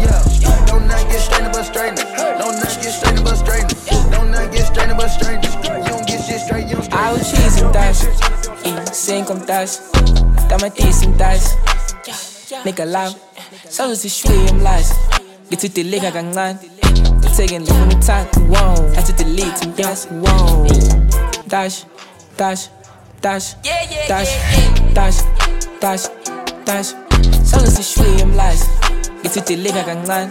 Yeah, 0.02 0.27
don't 0.66 0.86
not 0.86 1.02
get 1.10 1.20
straightening 1.20 1.52
but 1.52 1.64
straightening. 1.64 2.06
Don't 2.38 2.56
not 2.60 2.74
get 2.82 2.92
straightening 2.92 3.24
but 3.24 3.36
straightening. 3.36 4.10
Don't 4.10 4.30
not 4.30 4.52
get 4.52 4.66
straightening 4.66 4.96
but 4.96 5.10
straightening. 5.10 5.52
You 5.62 5.88
don't 5.88 6.06
get 6.06 6.20
shit 6.24 6.40
straight, 6.40 6.66
you 6.68 6.76
don't 6.76 6.84
straighten. 6.84 7.08
Au 7.08 7.18
cheese 7.18 7.60
en 7.62 7.70
thuis, 7.72 8.00
in 8.62 8.94
zin 8.94 9.24
komt 9.24 9.46
thuis. 9.46 9.80
Dan 10.48 10.60
met 10.60 10.78
is 10.78 11.02
in 11.02 11.16
thuis. 11.16 11.54
Nigga 12.64 12.86
lang, 12.86 13.14
zo 13.70 13.90
is 13.90 14.00
de 14.00 14.08
schwee 14.08 14.50
om. 14.50 14.60
Get 15.50 15.60
to 15.60 15.68
the 15.68 15.84
liga 15.84 16.10
kancane. 16.10 16.58
Taking 17.36 17.64
the 17.64 17.72
from 17.72 17.88
the 17.88 17.96
top, 18.04 18.36
wow. 18.48 18.74
I 18.96 19.02
took 19.02 19.16
the 19.16 19.24
lead 19.24 19.54
to 19.62 19.68
gas, 19.76 20.08
wow. 20.10 20.66
Dash, 21.46 21.84
dash, 22.36 22.68
dash, 23.20 23.54
dash, 24.08 24.32
dash, 24.92 25.22
dash, 25.80 26.08
dash. 26.64 26.94
Zo 27.44 27.62
is 27.62 27.74
de 27.74 27.82
schwee 27.82 28.87
om 29.28 29.34
lijst. 29.34 29.34
Get 29.34 29.34
to 29.34 29.40
the 29.40 29.56
liga 29.56 29.84
kancane. 29.84 30.30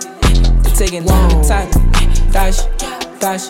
Taking 0.77 1.05
the 1.05 1.13
from 1.13 1.29
the 1.29 1.47
top, 1.47 2.31
dash, 2.31 2.59
dash, 3.19 3.49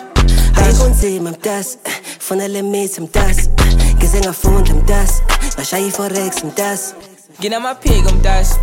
dash. 0.54 0.78
kunzima 0.78 1.30
mtasi 1.30 1.78
fanele 2.18 2.62
mithi 2.62 3.00
mtasi 3.00 3.50
ngize 3.96 4.20
ngafunda 4.20 4.74
mtasi 4.74 5.22
ngashaya 5.56 5.86
i-forex 5.86 6.44
mtasi 6.44 6.94
nginamaphiko 7.40 8.10
mntasi 8.10 8.54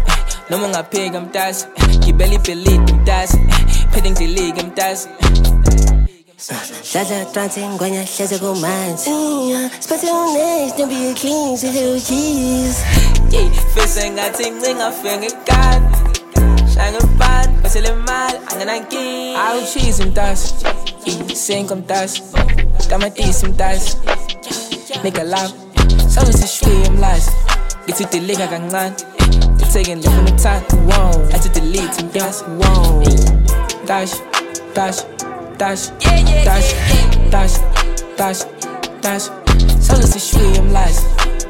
noma 0.50 0.68
ungaphika 0.68 1.22
mntasi 1.22 1.65
ngibela 1.98 2.34
ibhelidi 2.34 2.94
mntasi 2.94 3.38
phethe 3.92 4.12
ngidilike 4.12 4.63
mntasi 4.63 5.08
dladla 6.94 7.25
transi 7.25 7.60
ngwenya 7.60 8.04
hleze 8.04 8.38
kumanzi 8.39 9.10
siphethe 9.80 10.12
unext 10.12 10.80
nembiye 10.80 11.13
clean 11.13 11.58
sidle 11.58 11.92
ucheese 11.92 12.86
Yey, 13.32 13.50
fese 13.76 14.10
ngathi 14.10 14.52
ncingafe 16.76 16.92
ngekani 16.92 16.92
shaya 16.92 16.92
ngepani 16.92 17.58
basele 17.64 17.92
mali 17.94 18.38
angenankinga 18.52 19.46
awu 19.46 19.62
cheese 19.74 20.06
mntasi 20.06 20.54
isenko 21.28 21.76
mntasi 21.76 22.24
tamatisi 22.90 23.46
mntasi 23.46 23.98
nigga 25.04 25.24
love 25.24 25.54
sawusishwiye 26.10 26.90
mlazi 26.90 27.32
ngithi 27.86 28.06
dilika 28.06 28.48
kancane 28.48 28.96
Taking 29.76 30.00
the 30.00 30.10
from 30.10 30.24
the 30.26 30.32
top, 30.42 30.64
whoa. 30.88 31.28
I 31.34 31.38
took 31.38 31.52
the 31.52 31.60
lead 31.60 31.92
to 32.00 32.04
gas, 32.14 32.44
whoa. 32.44 33.04
Dash, 33.86 34.14
dash, 34.74 35.02
dash, 35.58 35.90
dash, 36.46 36.72
dash, 37.30 37.58
dash, 38.16 38.40
dash. 39.02 39.28
This 40.00 40.16
is 40.16 40.24
shwi 40.32 40.56
im 40.58 40.72
lies. 40.72 41.02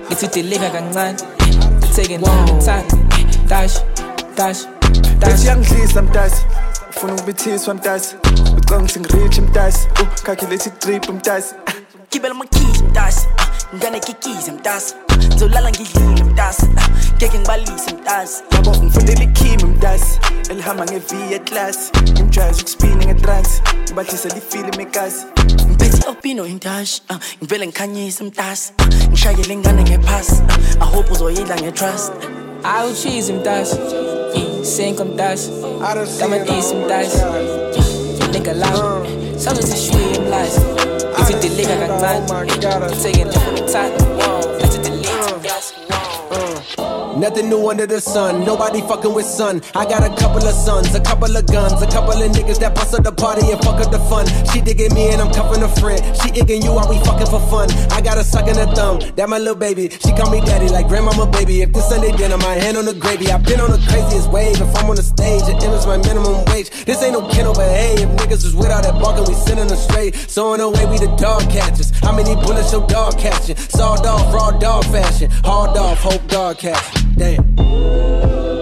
Ngithi 0.10 0.28
dilika 0.28 0.70
kancane. 0.72 1.18
Taking 1.94 2.22
the 2.22 2.26
from 2.26 2.46
the 2.48 2.66
top, 2.66 3.48
dash, 3.48 3.78
dash, 4.36 4.66
dash. 4.66 4.75
Bethi 5.26 5.48
yangidlisa 5.48 6.02
mntasi 6.02 6.46
ufuna 6.90 7.14
ukubithiswa 7.14 7.74
mntasi 7.74 8.16
ucanga 8.58 8.84
ukuthi 8.84 9.00
ngirich 9.00 9.38
mntasi 9.40 9.88
ucalculate 10.02 10.70
trip 10.70 11.10
mntasi 11.10 11.56
gibela 12.12 12.36
amakhizi 12.36 12.84
mntasi 12.84 13.28
ngane 13.76 14.00
kikize 14.00 14.52
mntasi 14.52 14.96
ngizolala 15.28 15.70
ngidlile 15.70 16.24
mntasi 16.24 16.66
ngeke 17.16 17.40
ngibalise 17.40 17.94
mntasi 17.94 18.44
yabo 18.52 18.72
ngifundela 18.76 19.24
ikhimi 19.24 19.64
mntasi 19.64 20.20
elihamba 20.50 20.86
ngev 20.86 21.32
yeklasi 21.32 21.92
ngimjwayeza 22.12 22.62
ukuspini 22.62 23.06
ngetrans 23.06 23.62
ngibadlisela 23.84 24.38
ifilimu 24.38 24.82
ekasi 24.82 25.26
ngiphethe 25.68 26.10
opino 26.10 26.48
intashi 26.48 27.02
ngivele 27.38 27.68
ngikhanyise 27.68 28.24
mntasi 28.24 28.74
uh, 28.80 29.08
ngishayele 29.08 29.54
ingane 29.54 29.84
ngephasi 29.84 30.34
uh, 30.34 30.88
i 30.88 30.96
hope 30.96 31.12
uzoyidla 31.12 31.56
ngetrust 31.56 32.14
Awu 34.65 34.71
cheese 34.71 35.06
mntasi, 35.06 35.51
isenko 35.51 35.65
mntasi, 35.86 36.19
tamatisi 36.19 36.75
mntasi, 36.75 37.17
nigga 38.32 38.54
loud, 38.54 39.08
so 39.39 39.51
this 39.54 39.73
is 39.73 39.82
shwi 39.86 40.15
im 40.15 40.25
lies. 40.32 40.60
Ngithi 41.19 41.49
dilika 41.49 41.75
kancane, 41.75 42.25
taking 43.04 43.30
the 43.30 43.39
from 43.39 43.56
the 43.56 43.62
top, 43.71 43.91
whoa. 44.17 44.41
I 44.58 44.67
took 44.67 44.86
Nothing 47.15 47.47
new 47.47 47.69
under 47.69 47.88
the 47.88 48.01
sun, 48.01 48.43
nobody 48.43 48.82
fucking 48.82 49.13
with 49.13 49.25
sun. 49.25 49.62
I 49.73 49.86
got 49.86 50.04
a 50.04 50.13
couple 50.19 50.43
of 50.45 50.54
sons, 50.54 50.93
a 50.95 50.99
couple 50.99 51.32
of 51.32 51.47
guns, 51.47 51.82
a 51.82 51.88
couple 51.88 52.12
of 52.12 52.32
niggas 52.32 52.60
that 52.60 52.75
bust 52.75 52.93
up 52.93 53.06
the 53.06 53.12
party 53.13 53.49
and 53.51 53.60
fuck 53.63 53.80
up 53.80 53.89
the 53.89 53.99
fun. 54.12 54.28
She 54.51 54.60
digging 54.60 54.93
me 54.93 55.08
and 55.15 55.21
I'm 55.21 55.32
cuffing 55.32 55.63
a 55.63 55.69
friend. 55.80 56.04
She 56.19 56.36
igging 56.36 56.62
you 56.62 56.73
while 56.73 56.89
we 56.89 56.99
fucking 57.08 57.28
for 57.28 57.39
fun. 57.47 57.71
I 57.95 58.01
got 58.01 58.17
a 58.17 58.23
suck 58.23 58.49
in 58.49 58.56
the 58.56 58.67
thumb, 58.75 58.99
that 59.15 59.30
my 59.30 59.39
little 59.39 59.56
baby. 59.56 59.88
She 59.88 60.12
call 60.12 60.30
me 60.30 60.41
daddy 60.41 60.67
like 60.67 60.89
grandmama 60.89 61.32
baby. 61.32 61.62
If 61.62 61.71
this 61.71 61.88
Sunday 61.88 62.12
dinner, 62.12 62.36
my 62.38 62.51
hand 62.51 62.75
on 62.75 62.84
the 62.84 62.93
gravy. 62.93 63.32
I've 63.32 63.45
been 63.45 63.62
on 63.62 63.71
the 63.71 63.80
craziest 63.88 64.30
wave. 64.30 64.60
If 64.60 64.75
I'm 64.75 64.89
on 64.89 64.97
the 64.97 65.04
stage, 65.04 65.47
it 65.47 65.63
image 65.63 65.88
my 65.88 65.95
minimum 65.95 66.43
wage. 66.51 66.69
This 66.84 67.01
ain't 67.01 67.13
no 67.13 67.23
kennel, 67.32 67.54
but 67.54 67.71
hey, 67.71 67.95
if 67.95 68.10
niggas 68.19 68.43
was 68.43 68.56
without 68.56 68.84
that 68.84 68.99
barking, 68.99 69.23
we 69.23 69.36
sending 69.39 69.67
them 69.67 69.78
straight. 69.78 70.15
So 70.28 70.54
in 70.54 70.60
a 70.60 70.67
way, 70.69 70.86
we 70.91 70.99
the 70.99 71.15
dog 71.15 71.47
catchers. 71.47 71.95
How 72.04 72.12
many 72.12 72.36
bullets 72.36 72.73
your 72.73 72.86
dog 72.88 73.17
catching? 73.17 73.56
Sawed 73.56 74.06
off, 74.06 74.34
raw 74.34 74.51
dog 74.51 74.84
fashion. 74.91 75.32
Hard 75.47 75.78
off, 75.78 75.99
hope 76.04 76.28
dog 76.28 76.58
catch. 76.60 77.05
Damn. 77.17 78.55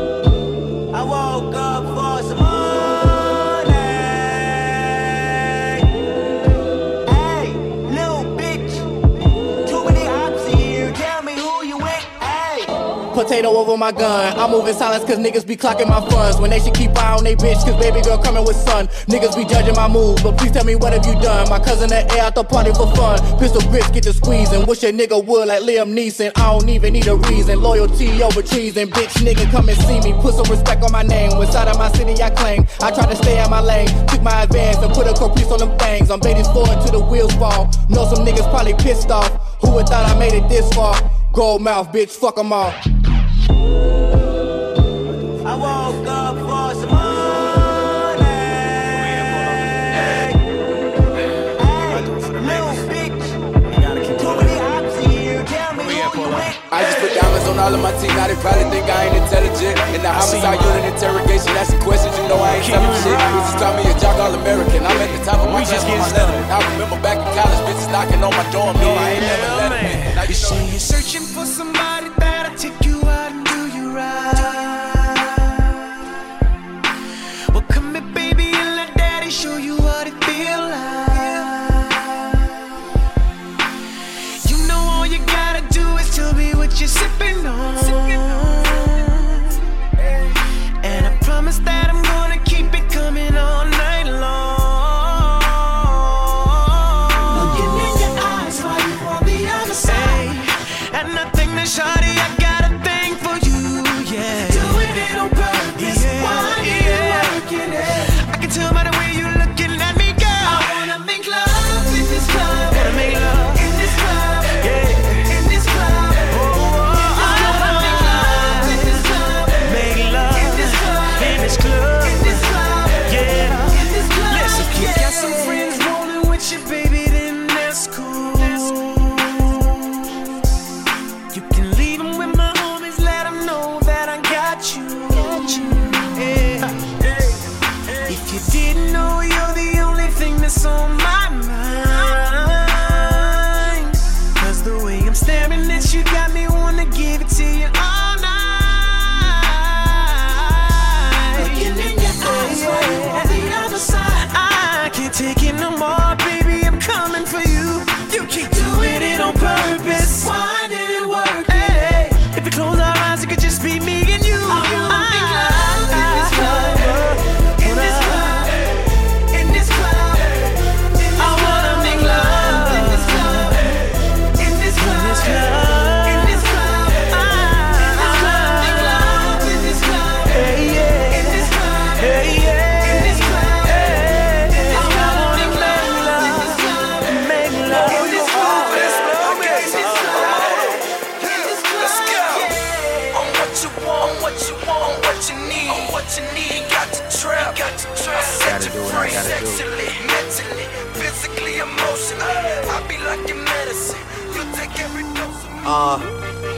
Potato 13.23 13.55
over 13.55 13.77
my 13.77 13.93
gun. 13.93 14.38
I'm 14.38 14.51
moving 14.51 14.73
silence 14.73 15.05
cause 15.05 15.17
niggas 15.17 15.47
be 15.47 15.55
clocking 15.55 15.88
my 15.88 16.01
funds. 16.09 16.41
When 16.41 16.49
they 16.49 16.59
should 16.59 16.73
keep 16.73 16.91
eye 16.97 17.15
on 17.15 17.23
they 17.23 17.36
bitch 17.38 17.63
cause 17.63 17.79
baby 17.79 18.01
girl 18.01 18.17
coming 18.17 18.43
with 18.43 18.57
son. 18.57 18.88
Niggas 19.07 19.38
be 19.38 19.45
judging 19.45 19.75
my 19.75 19.88
moves, 19.88 20.21
but 20.21 20.38
please 20.38 20.51
tell 20.51 20.65
me 20.65 20.75
what 20.75 20.91
have 20.91 21.05
you 21.05 21.15
done? 21.21 21.47
My 21.49 21.57
cousin 21.57 21.88
that 21.91 22.12
air 22.12 22.23
out 22.23 22.36
the 22.36 22.43
party 22.43 22.71
for 22.73 22.93
fun. 22.97 23.17
Pistol 23.39 23.62
grits 23.71 23.89
get 23.91 24.03
to 24.03 24.13
squeezing. 24.13 24.65
Wish 24.65 24.83
a 24.83 24.91
nigga 24.91 25.23
would 25.23 25.47
like 25.47 25.63
Liam 25.63 25.95
Neeson. 25.95 26.33
I 26.36 26.51
don't 26.51 26.67
even 26.67 26.91
need 26.91 27.07
a 27.07 27.15
reason. 27.15 27.62
Loyalty 27.62 28.21
over 28.21 28.41
treason. 28.41 28.89
Bitch 28.89 29.15
nigga 29.23 29.49
come 29.51 29.69
and 29.69 29.77
see 29.88 30.01
me. 30.01 30.12
Put 30.19 30.36
some 30.36 30.51
respect 30.51 30.83
on 30.83 30.91
my 30.91 31.03
name. 31.03 31.31
Inside 31.41 31.69
of 31.69 31.77
my 31.77 31.89
city 31.93 32.21
I 32.21 32.29
claim. 32.29 32.67
I 32.81 32.91
try 32.91 33.05
to 33.07 33.15
stay 33.15 33.39
out 33.39 33.49
my 33.49 33.62
lane. 33.62 33.88
Took 34.07 34.21
my 34.21 34.43
advance 34.43 34.79
and 34.83 34.93
put 34.93 35.07
a 35.07 35.13
caprice 35.13 35.49
on 35.49 35.59
them 35.59 35.77
things. 35.79 36.12
I'm 36.12 36.19
baiting 36.19 36.43
forward 36.51 36.75
till 36.83 36.99
the 36.99 37.05
wheels 37.07 37.33
fall. 37.36 37.71
Know 37.88 38.03
some 38.13 38.25
niggas 38.25 38.49
probably 38.51 38.73
pissed 38.73 39.12
off. 39.12 39.31
Who 39.62 39.71
would 39.75 39.88
thought 39.88 40.12
I 40.13 40.19
made 40.19 40.33
it 40.33 40.49
this 40.49 40.67
far? 40.73 40.93
Gold 41.31 41.62
mouth, 41.63 41.91
bitch, 41.91 42.12
fuck 42.12 42.38
'em 42.38 42.53
all 42.53 42.71
all 57.63 57.73
of 57.73 57.79
my 57.79 57.95
team, 58.03 58.12
now 58.19 58.27
they 58.27 58.36
probably 58.43 58.67
think 58.67 58.84
I 58.91 59.08
ain't 59.08 59.15
intelligent. 59.15 59.79
In 59.95 60.01
the 60.03 60.12
homicide 60.12 60.60
unit 60.60 60.84
interrogation, 60.91 61.56
asking 61.56 61.79
questions, 61.79 62.12
you 62.19 62.27
know 62.27 62.36
I 62.36 62.60
ain't 62.60 62.67
telling 62.67 62.91
shit. 62.99 63.15
Bitches 63.15 63.39
just 63.39 63.58
call 63.58 63.73
me 63.79 63.84
a 63.88 63.93
jock 64.03 64.17
all 64.19 64.34
American. 64.36 64.84
I'm 64.84 64.99
at 64.99 65.10
the 65.15 65.21
top 65.23 65.39
of 65.39 65.47
my 65.47 65.63
class 65.63 65.84
with 65.88 65.95
my 65.95 66.12
letter. 66.12 66.39
I 66.51 66.60
remember 66.75 66.99
back 66.99 67.17
in 67.23 67.29
college, 67.32 67.62
bitches 67.63 67.89
knocking 67.89 68.21
on 68.21 68.34
my 68.36 68.45
door, 68.51 68.73
no, 68.75 68.89
I 68.99 69.10
ain't 69.15 69.23
never 69.23 69.49
let 69.63 69.71
it. 69.79 70.15
Now 70.15 70.25
you 70.27 70.36
know 70.43 70.71
you're 70.71 70.88
searching 70.91 71.23
for 71.23 71.45
somebody 71.45 72.10
that 72.19 72.32
take 72.57 72.85
you 72.85 73.01
out 73.01 73.31
and 73.31 73.45
do 73.45 73.77
you 73.77 73.95
right. 73.95 74.52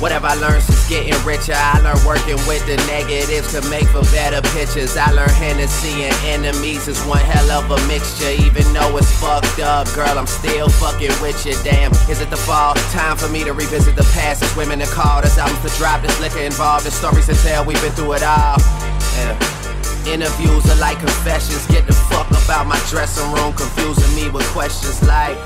Whatever 0.00 0.28
I 0.28 0.34
learned 0.40 0.62
since 0.62 0.88
getting 0.88 1.12
richer, 1.28 1.52
I 1.52 1.78
learned 1.84 2.00
working 2.08 2.40
with 2.48 2.64
the 2.64 2.80
negatives 2.88 3.52
to 3.52 3.60
make 3.68 3.84
for 3.92 4.00
better 4.08 4.40
pictures. 4.56 4.96
I 4.96 5.12
learned 5.12 5.36
Hennessy 5.36 6.08
and 6.08 6.16
enemies 6.24 6.88
is 6.88 6.96
one 7.04 7.20
hell 7.20 7.50
of 7.50 7.70
a 7.70 7.76
mixture. 7.86 8.32
Even 8.32 8.64
though 8.72 8.96
it's 8.96 9.12
fucked 9.20 9.60
up, 9.60 9.84
girl, 9.92 10.16
I'm 10.16 10.26
still 10.26 10.70
fucking 10.80 11.12
with 11.20 11.44
you. 11.44 11.52
Damn, 11.62 11.92
is 12.08 12.22
it 12.22 12.30
the 12.30 12.40
fall? 12.48 12.72
Time 12.96 13.18
for 13.18 13.28
me 13.28 13.44
to 13.44 13.52
revisit 13.52 13.94
the 13.94 14.08
past. 14.16 14.42
It's 14.42 14.56
women 14.56 14.78
to 14.78 14.86
call, 14.86 15.20
there's 15.20 15.36
albums 15.36 15.60
to 15.68 15.78
drop, 15.78 16.00
there's 16.00 16.18
liquor 16.18 16.48
involved, 16.48 16.86
there's 16.86 16.96
stories 16.96 17.26
to 17.26 17.34
tell. 17.44 17.66
We've 17.66 17.80
been 17.82 17.92
through 17.92 18.14
it 18.14 18.22
all. 18.22 18.56
Yeah. 19.20 19.36
Interviews 20.08 20.64
are 20.64 20.80
like 20.80 20.98
confessions. 20.98 21.66
Get 21.66 21.86
the 21.86 21.92
fuck 21.92 22.26
about 22.30 22.66
my 22.66 22.80
dressing 22.88 23.30
room, 23.36 23.52
confusing 23.52 24.14
me 24.16 24.30
with 24.30 24.48
questions 24.56 25.02
like. 25.04 25.36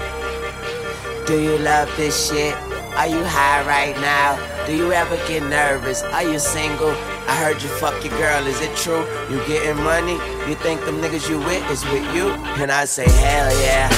Do 1.27 1.43
you 1.43 1.59
love 1.59 1.91
this 1.97 2.31
shit? 2.31 2.55
Are 2.97 3.09
you 3.09 3.25
high 3.25 3.67
right 3.67 3.97
now? 4.01 4.39
Do 4.67 4.77
you 4.77 4.93
ever 4.93 5.17
get 5.27 5.43
nervous? 5.43 6.03
Are 6.05 6.23
you 6.23 6.39
single? 6.39 6.95
I 7.27 7.35
heard 7.43 7.61
you 7.61 7.69
fuck 7.69 8.05
your 8.05 8.17
girl, 8.17 8.47
is 8.47 8.61
it 8.61 8.75
true? 8.77 9.03
You 9.29 9.45
getting 9.49 9.83
money? 9.83 10.15
You 10.49 10.55
think 10.55 10.81
them 10.85 11.01
niggas 11.01 11.29
you 11.29 11.39
with 11.39 11.69
is 11.71 11.85
with 11.87 12.07
you? 12.15 12.31
And 12.63 12.71
I 12.71 12.85
say, 12.85 13.03
hell 13.05 13.51
yeah, 13.61 13.89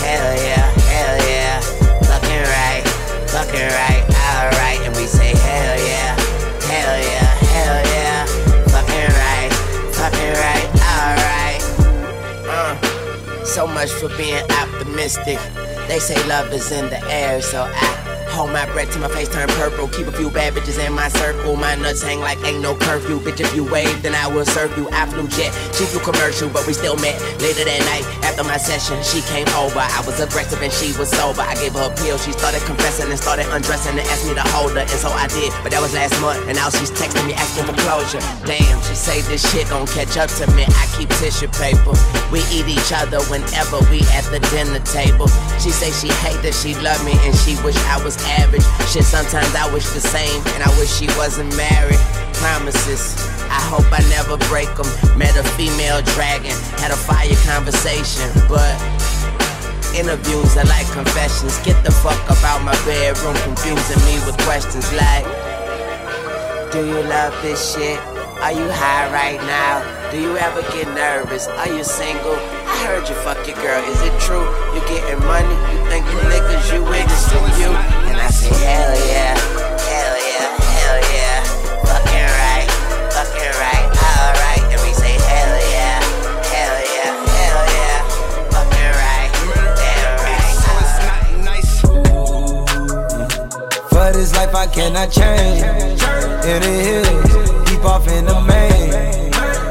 hell 0.00 0.34
yeah, 0.40 0.64
hell 0.88 1.16
yeah. 1.28 1.60
Fucking 2.08 2.44
right, 2.56 2.82
fucking 3.28 3.68
right, 3.76 4.02
alright. 4.24 4.80
And 4.88 4.96
we 4.96 5.04
say, 5.04 5.36
hell 5.36 5.76
yeah, 5.76 6.16
hell 6.64 6.96
yeah, 6.96 7.28
hell 7.52 7.80
yeah. 7.92 8.26
Fucking 8.72 9.10
right, 9.20 9.52
fucking 9.92 10.32
right, 10.32 10.68
alright. 10.96 11.62
Uh, 12.48 13.44
so 13.44 13.66
much 13.66 13.90
for 13.92 14.08
being 14.16 14.42
optimistic. 14.50 15.38
They 15.88 15.98
say 15.98 16.16
love 16.26 16.50
is 16.54 16.72
in 16.72 16.88
the 16.88 17.04
air, 17.12 17.42
so 17.42 17.62
I 17.62 18.05
hold 18.36 18.52
my 18.52 18.68
breath 18.76 18.92
till 18.92 19.00
my 19.00 19.08
face 19.08 19.32
turn 19.32 19.48
purple. 19.56 19.88
Keep 19.88 20.08
a 20.08 20.12
few 20.12 20.28
bad 20.28 20.52
bitches 20.52 20.76
in 20.76 20.92
my 20.92 21.08
circle. 21.08 21.56
My 21.56 21.74
nuts 21.74 22.02
hang 22.02 22.20
like 22.20 22.36
ain't 22.44 22.60
no 22.60 22.76
curfew. 22.76 23.18
Bitch, 23.18 23.40
if 23.40 23.48
you 23.56 23.64
wave, 23.64 24.02
then 24.02 24.14
I 24.14 24.28
will 24.28 24.44
serve 24.44 24.76
you. 24.76 24.88
I 24.92 25.06
flew 25.06 25.26
jet, 25.26 25.48
she 25.72 25.88
flew 25.88 26.04
commercial, 26.04 26.52
but 26.52 26.66
we 26.68 26.76
still 26.76 26.96
met. 27.00 27.16
Later 27.40 27.64
that 27.64 27.80
night, 27.88 28.04
after 28.28 28.44
my 28.44 28.60
session, 28.60 29.00
she 29.00 29.24
came 29.32 29.48
over. 29.56 29.80
I 29.80 30.04
was 30.04 30.20
aggressive 30.20 30.60
and 30.60 30.70
she 30.70 30.92
was 31.00 31.08
sober. 31.08 31.40
I 31.40 31.56
gave 31.56 31.72
her 31.72 31.88
a 31.88 31.94
pill. 31.96 32.20
She 32.20 32.36
started 32.36 32.60
confessing 32.68 33.08
and 33.08 33.18
started 33.18 33.48
undressing 33.48 33.96
and 33.96 34.04
asked 34.12 34.28
me 34.28 34.36
to 34.36 34.44
hold 34.52 34.76
her, 34.76 34.84
and 34.84 35.00
so 35.00 35.08
I 35.08 35.26
did. 35.32 35.48
But 35.64 35.72
that 35.72 35.80
was 35.80 35.96
last 35.96 36.20
month, 36.20 36.44
and 36.44 36.60
now 36.60 36.68
she's 36.68 36.92
texting 36.92 37.24
me 37.24 37.32
asking 37.32 37.64
for 37.64 37.76
closure. 37.88 38.20
Damn, 38.44 38.76
she 38.84 38.92
say 38.92 39.24
this 39.32 39.40
shit 39.48 39.72
gon' 39.72 39.88
catch 39.88 40.20
up 40.20 40.28
to 40.36 40.44
me. 40.52 40.68
I 40.68 40.84
keep 40.92 41.08
tissue 41.16 41.48
paper. 41.56 41.96
We 42.28 42.44
eat 42.52 42.68
each 42.68 42.92
other 42.92 43.24
whenever 43.32 43.80
we 43.88 44.04
at 44.12 44.28
the 44.28 44.44
dinner 44.52 44.84
table. 44.84 45.32
She 45.56 45.72
say 45.72 45.88
she 45.88 46.12
hate 46.20 46.36
that 46.44 46.52
she 46.52 46.76
love 46.84 47.00
me 47.00 47.16
and 47.24 47.32
she 47.32 47.56
wish 47.64 47.76
I 47.88 47.96
was 48.04 48.20
average. 48.40 48.64
Shit, 48.90 49.04
sometimes 49.04 49.54
I 49.54 49.70
wish 49.72 49.86
the 49.90 50.00
same, 50.00 50.42
and 50.54 50.62
I 50.62 50.70
wish 50.78 50.90
she 50.90 51.06
wasn't 51.18 51.54
married. 51.56 52.00
Promises. 52.34 53.16
I 53.48 53.60
hope 53.72 53.86
I 53.90 54.02
never 54.10 54.36
break 54.48 54.68
them. 54.76 54.86
Met 55.16 55.36
a 55.36 55.44
female 55.56 56.02
dragon, 56.14 56.56
had 56.82 56.90
a 56.90 56.98
fire 56.98 57.34
conversation, 57.48 58.28
but 58.48 58.74
interviews 59.96 60.56
are 60.56 60.68
like 60.68 60.86
confessions. 60.92 61.56
Get 61.64 61.82
the 61.84 61.92
fuck 61.92 62.20
up 62.30 62.42
out 62.44 62.62
my 62.62 62.76
bedroom, 62.84 63.34
confusing 63.42 64.02
me 64.04 64.20
with 64.26 64.36
questions 64.44 64.86
like 64.92 65.24
Do 66.72 66.84
you 66.84 67.00
love 67.08 67.32
this 67.42 67.74
shit? 67.74 67.98
Are 68.44 68.52
you 68.52 68.68
high 68.68 69.10
right 69.10 69.40
now? 69.40 69.95
Do 70.12 70.20
you 70.20 70.36
ever 70.38 70.62
get 70.72 70.86
nervous? 70.94 71.48
Are 71.48 71.66
you 71.68 71.82
single? 71.82 72.34
I 72.34 72.86
heard 72.86 73.08
you 73.08 73.14
fuck 73.16 73.44
your 73.46 73.56
girl. 73.56 73.82
Is 73.90 74.00
it 74.02 74.14
true? 74.20 74.46
You 74.72 74.80
getting 74.86 75.18
money? 75.26 75.56
You 75.74 75.82
think 75.90 76.06
you 76.06 76.18
niggas 76.30 76.72
you 76.72 76.82
with 76.84 77.10
it? 77.10 77.58
You? 77.58 77.74
And 77.74 78.16
I 78.16 78.30
hell 78.30 78.94
yeah, 79.10 79.34
hell 79.82 80.16
yeah, 80.30 80.46
hell 80.62 81.00
yeah. 81.10 81.42
Fucking 81.90 82.30
right, 82.38 82.70
fucking 83.10 83.54
right, 83.58 83.86
alright. 83.98 84.62
And 84.70 84.80
we 84.86 84.94
say, 84.94 85.18
hell 85.18 85.58
yeah, 85.74 85.98
hell 86.54 86.78
yeah, 86.86 87.10
hell 87.26 87.66
yeah. 87.74 87.98
Fucking 88.54 88.92
right, 89.02 89.30
nice. 91.44 91.82
This 94.14 94.32
life 94.36 94.54
I 94.54 94.66
cannot 94.68 95.10
change. 95.10 96.00
In 96.46 96.62
the 96.62 96.72
hills, 96.86 97.68
deep 97.68 97.84
off 97.84 98.06
in 98.08 98.24
the 98.24 98.40
main. 98.40 99.15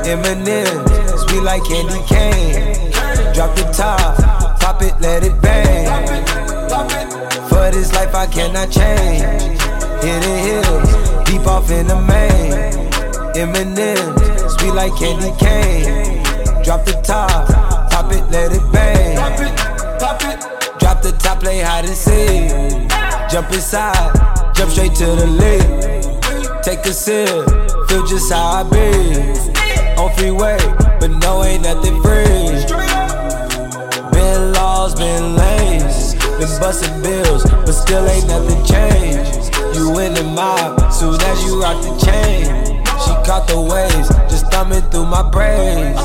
Eminem, 0.05 0.87
sweet 1.17 1.41
like 1.41 1.63
candy 1.63 1.99
cane. 2.05 2.93
Drop 3.33 3.55
the 3.55 3.63
top, 3.73 4.15
pop 4.59 4.79
it, 4.83 4.93
let 5.01 5.23
it 5.23 5.41
bang. 5.41 5.87
For 7.49 7.71
this 7.71 7.91
life 7.91 8.13
I 8.13 8.27
cannot 8.27 8.69
change. 8.69 9.23
In 10.05 10.21
the 10.21 10.35
hills, 10.45 11.25
deep 11.25 11.47
off 11.47 11.71
in 11.71 11.87
the 11.87 11.99
main. 12.01 12.53
Eminem, 13.33 14.59
sweet 14.59 14.73
like 14.73 14.95
candy 14.95 15.31
cane. 15.39 16.23
Drop 16.63 16.85
the 16.85 16.93
top, 17.03 17.47
pop 17.89 18.11
it, 18.11 18.23
let 18.29 18.51
it 18.51 18.71
bang. 18.71 19.15
Drop 20.77 21.01
the 21.01 21.13
top, 21.13 21.39
play 21.39 21.61
hide 21.61 21.85
and 21.85 21.95
seek. 21.95 22.51
Jump 23.31 23.51
inside, 23.51 24.53
jump 24.53 24.69
straight 24.69 24.93
to 24.93 25.05
the 25.07 25.25
lid. 25.25 26.63
Take 26.63 26.85
a 26.85 26.93
sip, 26.93 27.27
feel 27.89 28.05
just 28.05 28.31
how 28.31 28.63
I 28.63 28.69
be. 28.69 29.54
On 29.97 30.11
freeway, 30.17 30.57
but 30.99 31.09
no, 31.23 31.43
ain't 31.43 31.63
nothing 31.63 32.01
free. 32.01 32.51
Been 34.11 34.51
laws, 34.53 34.93
been 34.93 35.35
lanes, 35.35 36.15
been 36.37 36.51
busting 36.59 37.01
bills, 37.01 37.43
but 37.43 37.71
still 37.71 38.05
ain't 38.07 38.27
nothing 38.27 38.61
changed. 38.65 39.55
You 39.73 39.97
in 39.99 40.13
the 40.13 40.23
mob, 40.23 40.91
soon 40.91 41.15
as 41.21 41.43
you 41.45 41.61
rock 41.61 41.81
the 41.81 41.95
chain. 42.05 42.43
She 43.03 43.11
caught 43.23 43.47
the 43.47 43.59
waves, 43.59 44.09
just 44.29 44.51
thumbing 44.51 44.81
through 44.91 45.05
my 45.05 45.23
brains. 45.29 45.97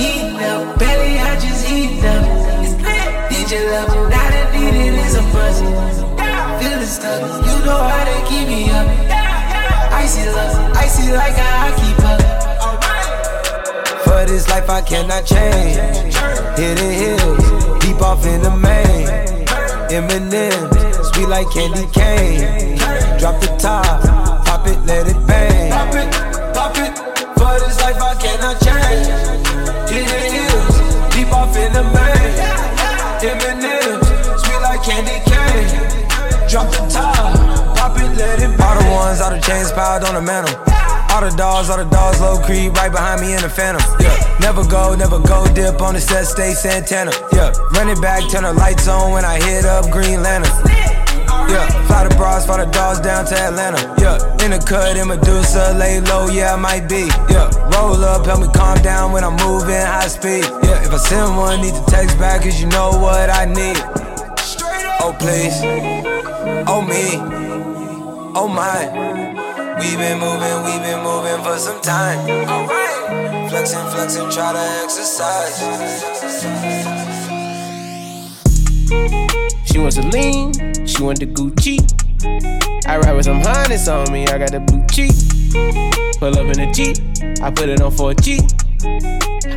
Heat 0.00 0.40
up, 0.40 0.78
belly, 0.78 1.18
I 1.18 1.38
just 1.38 1.66
heat 1.66 2.02
up. 2.04 2.24
Need 3.30 3.50
your 3.50 3.70
love, 3.72 4.10
not 4.10 4.32
a 4.32 4.58
need 4.58 4.74
it 4.74 4.94
is 5.04 5.16
a 5.16 5.22
buzz. 5.32 5.60
Feeling 6.62 6.86
stuck, 6.86 7.20
you 7.44 7.64
know 7.66 7.76
how 7.76 8.04
to 8.04 8.26
keep 8.26 8.48
me 8.48 8.70
up. 8.70 8.88
Icy 9.92 10.24
love, 10.30 10.76
icy 10.76 11.12
like 11.12 11.36
a 11.36 11.44
hockey 11.44 11.92
puck. 12.00 12.47
For 14.18 14.26
this 14.26 14.48
life 14.48 14.68
I 14.68 14.82
cannot 14.82 15.24
change. 15.26 15.78
Hidden 16.58 16.90
hills, 16.90 17.78
deep 17.78 18.02
off 18.02 18.26
in 18.26 18.42
the 18.42 18.50
main. 18.50 19.06
Eminem, 19.94 20.74
sweet 21.14 21.28
like 21.28 21.48
candy 21.54 21.86
cane. 21.94 22.76
Drop 23.20 23.40
the 23.40 23.46
top, 23.62 24.02
pop 24.44 24.66
it, 24.66 24.76
let 24.86 25.06
it 25.06 25.24
bang. 25.24 25.70
Pop 25.70 25.94
it, 25.94 26.10
pop 26.52 26.74
it. 26.78 26.98
For 27.38 27.62
this 27.62 27.78
life 27.78 28.02
I 28.02 28.18
cannot 28.18 28.58
change. 28.58 29.06
Hidden 29.86 30.32
hills, 30.34 31.14
deep 31.14 31.32
off 31.32 31.54
in 31.54 31.72
the 31.72 31.84
main. 31.94 32.34
Eminem, 33.22 34.02
sweet 34.42 34.60
like 34.66 34.82
candy 34.82 35.22
cane. 35.30 36.50
Drop 36.50 36.66
the 36.72 36.82
top, 36.90 37.38
pop 37.76 37.96
it, 37.96 38.18
let 38.18 38.42
it 38.42 38.58
bang. 38.58 38.66
All 38.66 38.82
the 38.82 38.90
ones, 38.90 39.20
all 39.20 39.30
the 39.30 39.40
chains 39.40 39.70
piled 39.70 40.02
on 40.02 40.14
the 40.14 40.20
mantle. 40.20 40.87
All 41.10 41.22
the 41.24 41.34
dogs, 41.36 41.70
all 41.70 41.78
the 41.78 41.84
dogs, 41.84 42.20
low 42.20 42.38
creep, 42.38 42.74
right 42.74 42.92
behind 42.92 43.20
me 43.20 43.34
in 43.34 43.40
the 43.42 43.48
phantom. 43.48 43.82
Yeah, 43.98 44.14
never 44.40 44.64
go, 44.66 44.94
never 44.94 45.18
go 45.18 45.46
dip 45.54 45.80
on 45.80 45.94
the 45.94 46.00
set, 46.00 46.26
stay 46.26 46.52
Santana. 46.52 47.12
Yeah, 47.32 47.52
run 47.72 47.88
it 47.88 48.00
back, 48.00 48.28
turn 48.30 48.44
the 48.44 48.52
lights 48.52 48.86
on 48.88 49.12
when 49.12 49.24
I 49.24 49.40
hit 49.42 49.64
up 49.64 49.90
Green 49.90 50.22
Lantern. 50.22 50.52
Yeah, 51.48 51.66
fly 51.88 52.06
the 52.06 52.14
bras, 52.14 52.44
fly 52.44 52.62
the 52.62 52.70
dogs 52.70 53.00
down 53.00 53.24
to 53.26 53.34
Atlanta. 53.34 53.80
Yeah, 53.98 54.44
in 54.44 54.50
the 54.52 54.58
cut, 54.58 54.96
in 54.96 55.08
Medusa, 55.08 55.74
lay 55.78 56.00
low, 56.00 56.28
yeah, 56.28 56.54
I 56.54 56.56
might 56.56 56.88
be. 56.88 57.08
Yeah, 57.32 57.48
roll 57.72 58.04
up, 58.04 58.26
help 58.26 58.40
me 58.40 58.48
calm 58.54 58.76
down 58.82 59.12
when 59.12 59.24
I'm 59.24 59.36
moving 59.36 59.74
high 59.74 60.08
speed. 60.08 60.44
Yeah, 60.62 60.84
if 60.84 60.92
I 60.92 60.98
send 60.98 61.36
one, 61.36 61.62
need 61.62 61.74
to 61.74 61.84
text 61.88 62.18
back, 62.18 62.42
cause 62.42 62.60
you 62.60 62.68
know 62.68 62.90
what 62.90 63.30
I 63.30 63.46
need. 63.46 63.80
Oh, 65.00 65.16
please. 65.18 65.56
Oh, 66.68 66.82
me. 66.82 67.16
Oh, 68.34 68.46
my. 68.46 69.47
We 69.78 69.96
been 69.96 70.18
moving, 70.18 70.64
we 70.64 70.78
been 70.80 71.02
moving 71.04 71.42
for 71.44 71.56
some 71.56 71.80
time. 71.80 72.18
Alright. 72.48 73.48
Flexing, 73.48 73.86
flexing, 73.90 74.28
try 74.30 74.52
to 74.52 74.58
exercise. 74.82 75.58
She 79.64 79.78
wants 79.78 79.96
a 79.98 80.02
lean, 80.02 80.52
she 80.84 81.02
want 81.02 81.20
the 81.20 81.26
Gucci. 81.26 81.78
I 82.86 82.98
ride 82.98 83.14
with 83.14 83.26
some 83.26 83.40
harness 83.40 83.86
on 83.86 84.12
me, 84.12 84.26
I 84.26 84.38
got 84.38 84.50
the 84.50 84.60
blue 84.60 84.84
cheek. 84.90 85.12
Pull 86.18 86.36
up 86.36 86.56
in 86.56 86.60
a 86.60 86.72
Jeep, 86.72 86.96
I 87.40 87.50
put 87.52 87.68
it 87.68 87.80
on 87.80 87.92
for 87.92 88.10
a 88.10 88.14
G. 88.14 88.40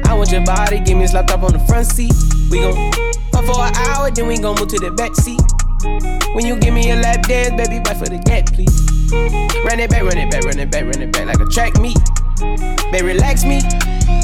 I 0.05 0.13
want 0.13 0.31
your 0.31 0.45
body, 0.45 0.79
give 0.81 0.97
me 0.97 1.05
a 1.05 1.07
slap 1.07 1.27
top 1.27 1.41
on 1.41 1.53
the 1.53 1.59
front 1.59 1.87
seat. 1.87 2.13
We 2.51 2.59
gon' 2.59 2.91
fuck 3.31 3.45
for 3.45 3.65
an 3.65 3.75
hour, 3.75 4.11
then 4.11 4.27
we 4.27 4.37
gon' 4.37 4.55
move 4.59 4.67
to 4.67 4.79
the 4.79 4.91
back 4.91 5.15
seat. 5.15 5.41
When 6.35 6.45
you 6.45 6.57
give 6.59 6.75
me 6.75 6.91
a 6.91 6.95
lap 6.95 7.23
dance, 7.23 7.55
baby, 7.57 7.81
bite 7.83 7.97
for 7.97 8.05
the 8.05 8.19
gap, 8.19 8.45
please. 8.53 9.00
Run 9.11 9.79
it 9.79 9.89
back, 9.89 10.03
run 10.03 10.17
it 10.17 10.31
back, 10.31 10.43
run 10.43 10.57
it 10.57 10.71
back, 10.71 10.83
run 10.83 11.01
it 11.01 11.11
back 11.11 11.27
like 11.27 11.39
a 11.39 11.45
track 11.45 11.77
meet. 11.79 11.97
Baby, 12.91 13.07
relax 13.07 13.43
me, 13.43 13.59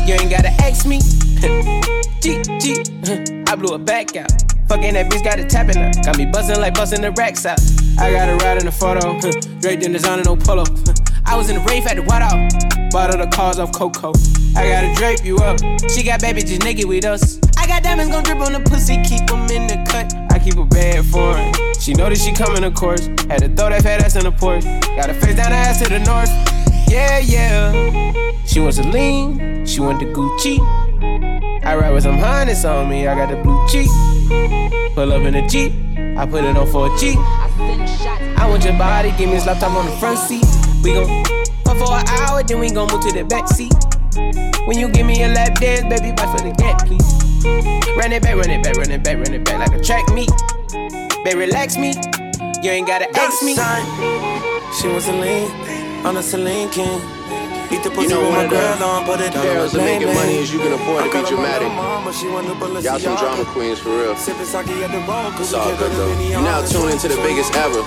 you 0.06 0.14
ain't 0.16 0.32
gotta 0.32 0.50
ask 0.64 0.86
me. 0.86 1.00
G, 2.22 2.42
G, 2.60 3.44
I 3.48 3.56
blew 3.56 3.76
it 3.76 3.86
back 3.86 4.16
out. 4.16 4.32
Fucking 4.70 4.94
that 4.94 5.10
bitch 5.12 5.24
got 5.24 5.40
it 5.40 5.50
tapping 5.50 5.78
up. 5.78 5.94
Got 6.04 6.18
me 6.18 6.26
buzzing 6.26 6.60
like 6.60 6.74
busting 6.74 7.02
the 7.02 7.12
racks 7.12 7.46
out. 7.46 7.60
I 8.00 8.12
got 8.12 8.30
a 8.30 8.36
ride 8.44 8.60
in 8.60 8.66
the 8.66 8.72
photo, 8.72 9.20
draped 9.60 9.84
in 9.84 9.92
designer, 9.92 10.24
no 10.24 10.36
polo. 10.36 10.64
I 11.26 11.36
was 11.36 11.50
in 11.50 11.58
the 11.58 11.64
rave, 11.68 11.84
had 11.84 11.98
to 11.98 12.04
white 12.04 12.22
out. 12.22 12.92
Bought 12.92 13.12
all 13.12 13.18
the 13.18 13.30
cars 13.30 13.60
off 13.60 13.74
Coco. 13.74 14.14
I 14.56 14.70
gotta 14.70 14.94
drape 14.96 15.26
you 15.26 15.38
up. 15.38 15.60
She 15.90 16.04
got 16.04 16.22
baby 16.22 16.42
just 16.42 16.64
naked 16.64 16.86
with 16.86 17.04
us. 17.04 17.40
I 17.58 17.68
got 17.68 17.84
diamonds 17.84 18.12
gon' 18.12 18.24
drip 18.24 18.40
on 18.40 18.54
the 18.54 18.62
pussy, 18.62 19.02
keep 19.04 19.28
them 19.28 19.50
in 19.52 19.68
the 19.68 19.84
cut. 19.92 20.27
Keep 20.48 20.60
a 20.60 20.66
bad 20.66 21.06
for 21.08 21.36
her. 21.36 21.74
She 21.78 21.94
know 21.94 22.08
that 22.08 22.18
she 22.18 22.32
coming, 22.32 22.64
of 22.64 22.74
course. 22.74 23.08
Had 23.28 23.40
to 23.40 23.50
throw 23.50 23.68
that 23.68 23.84
fat 23.84 24.02
ass 24.02 24.16
in 24.16 24.24
the 24.24 24.32
porch. 24.32 24.64
Got 24.64 25.10
her 25.10 25.14
face 25.20 25.36
down, 25.36 25.52
her 25.52 25.58
ass 25.58 25.82
to 25.82 25.90
the 25.90 26.00
north. 26.00 26.30
Yeah, 26.90 27.20
yeah. 27.20 28.46
She 28.46 28.62
wants 28.62 28.78
to 28.78 28.88
lean, 28.88 29.66
she 29.66 29.82
want 29.82 30.00
the 30.00 30.06
Gucci. 30.06 30.62
I 31.66 31.76
ride 31.76 31.92
with 31.92 32.04
some 32.04 32.18
harness 32.18 32.64
on 32.64 32.88
me, 32.88 33.10
I 33.10 33.16
got 33.16 33.30
the 33.30 33.44
blue 33.44 33.60
cheek. 33.68 33.90
Pull 34.96 35.12
up 35.12 35.24
in 35.24 35.36
a 35.36 35.46
Jeep, 35.50 35.74
I 36.18 36.26
put 36.26 36.46
it 36.46 36.56
on 36.56 36.66
for. 36.68 36.88
I 36.88 38.48
want 38.48 38.64
your 38.64 38.78
body, 38.78 39.12
give 39.18 39.30
me 39.30 39.36
a 39.36 39.42
slap 39.42 39.60
top 39.60 39.76
on 39.76 39.86
the 39.86 39.92
front 39.98 40.18
seat. 40.18 40.46
We 40.82 40.94
gon' 40.94 41.26
fuck 41.66 41.76
for 41.76 41.92
an 41.94 42.08
hour, 42.08 42.42
then 42.42 42.62
we 42.62 42.72
gon' 42.72 42.90
move 42.90 43.02
to 43.02 43.12
the 43.12 43.26
back 43.26 43.50
seat. 43.50 43.74
When 44.66 44.80
you 44.80 44.88
give 44.88 45.06
me 45.06 45.24
a 45.24 45.28
lap 45.28 45.60
dance, 45.60 45.82
baby, 45.94 46.16
bite 46.16 46.40
for 46.40 46.42
the 46.42 46.56
gap, 46.58 46.88
please. 46.88 47.17
Run 47.98 48.12
it 48.14 48.22
back, 48.22 48.36
run 48.36 48.50
it 48.50 48.64
back, 48.64 48.78
run 48.78 48.92
it 48.92 49.04
back, 49.04 49.18
run 49.18 49.34
it 49.34 49.44
back 49.44 49.60
like 49.60 49.80
a 49.80 49.84
track 49.84 50.08
meet. 50.14 50.30
Baby, 51.24 51.40
relax 51.40 51.78
me, 51.78 51.94
you 52.64 52.72
ain't 52.72 52.88
gotta 52.88 53.10
ask 53.18 53.44
me. 53.44 53.54
She 54.80 54.88
wants 54.88 55.08
to 55.08 55.14
lean 55.14 55.50
on 56.06 56.16
a 56.18 56.24
Celine 56.24 56.70
King. 56.70 57.02
Eat 57.68 57.84
the 57.84 57.90
pussy 57.90 58.04
You 58.04 58.16
know 58.16 58.22
with 58.22 58.32
my 58.32 58.44
the 58.44 58.50
girl 58.50 58.84
on, 58.84 59.04
put 59.04 59.20
it 59.20 59.36
on 59.36 59.44
perils 59.44 59.76
of 59.76 59.84
making 59.84 60.08
money 60.14 60.40
as 60.40 60.54
you 60.54 60.60
can 60.60 60.72
afford 60.72 61.04
to 61.04 61.10
be 61.10 61.20
call 61.20 61.26
her 61.26 61.36
my 61.36 61.36
dramatic. 61.36 61.68
little 61.68 61.76
mama, 61.76 62.14
she 62.14 62.28
want 62.30 62.48
the 62.48 62.82
Y'all 62.82 63.00
some 63.00 63.18
drama 63.18 63.44
queens 63.52 63.80
for 63.80 63.90
real. 63.90 64.16
Sipping 64.16 64.46
sake 64.46 64.70
at 64.70 64.92
the 64.92 65.06
bar, 65.06 65.34
It's 65.36 65.54
all 65.54 65.76
good 65.76 65.92
though. 65.92 66.22
You 66.22 66.40
now 66.48 66.64
tune 66.64 66.92
into 66.92 67.10
the 67.10 67.20
biggest 67.28 67.54
ever. 67.56 67.84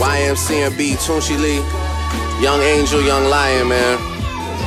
YMCMB, 0.00 0.96
Tunechi 0.96 1.36
Lee, 1.36 1.60
Young 2.42 2.62
Angel, 2.62 3.02
Young 3.02 3.28
Lion, 3.28 3.68
man. 3.68 4.00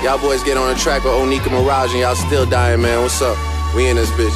Y'all 0.03 0.19
boys 0.19 0.43
get 0.43 0.57
on 0.57 0.71
the 0.71 0.79
track 0.79 1.03
with 1.03 1.13
Onika 1.13 1.49
Maraj 1.49 1.89
and 1.89 1.99
y'all 1.99 2.15
still 2.15 2.45
dying, 2.45 2.81
man. 2.81 3.01
What's 3.01 3.21
up? 3.23 3.35
We 3.75 3.87
in 3.87 3.95
this 3.95 4.09
bitch. 4.11 4.35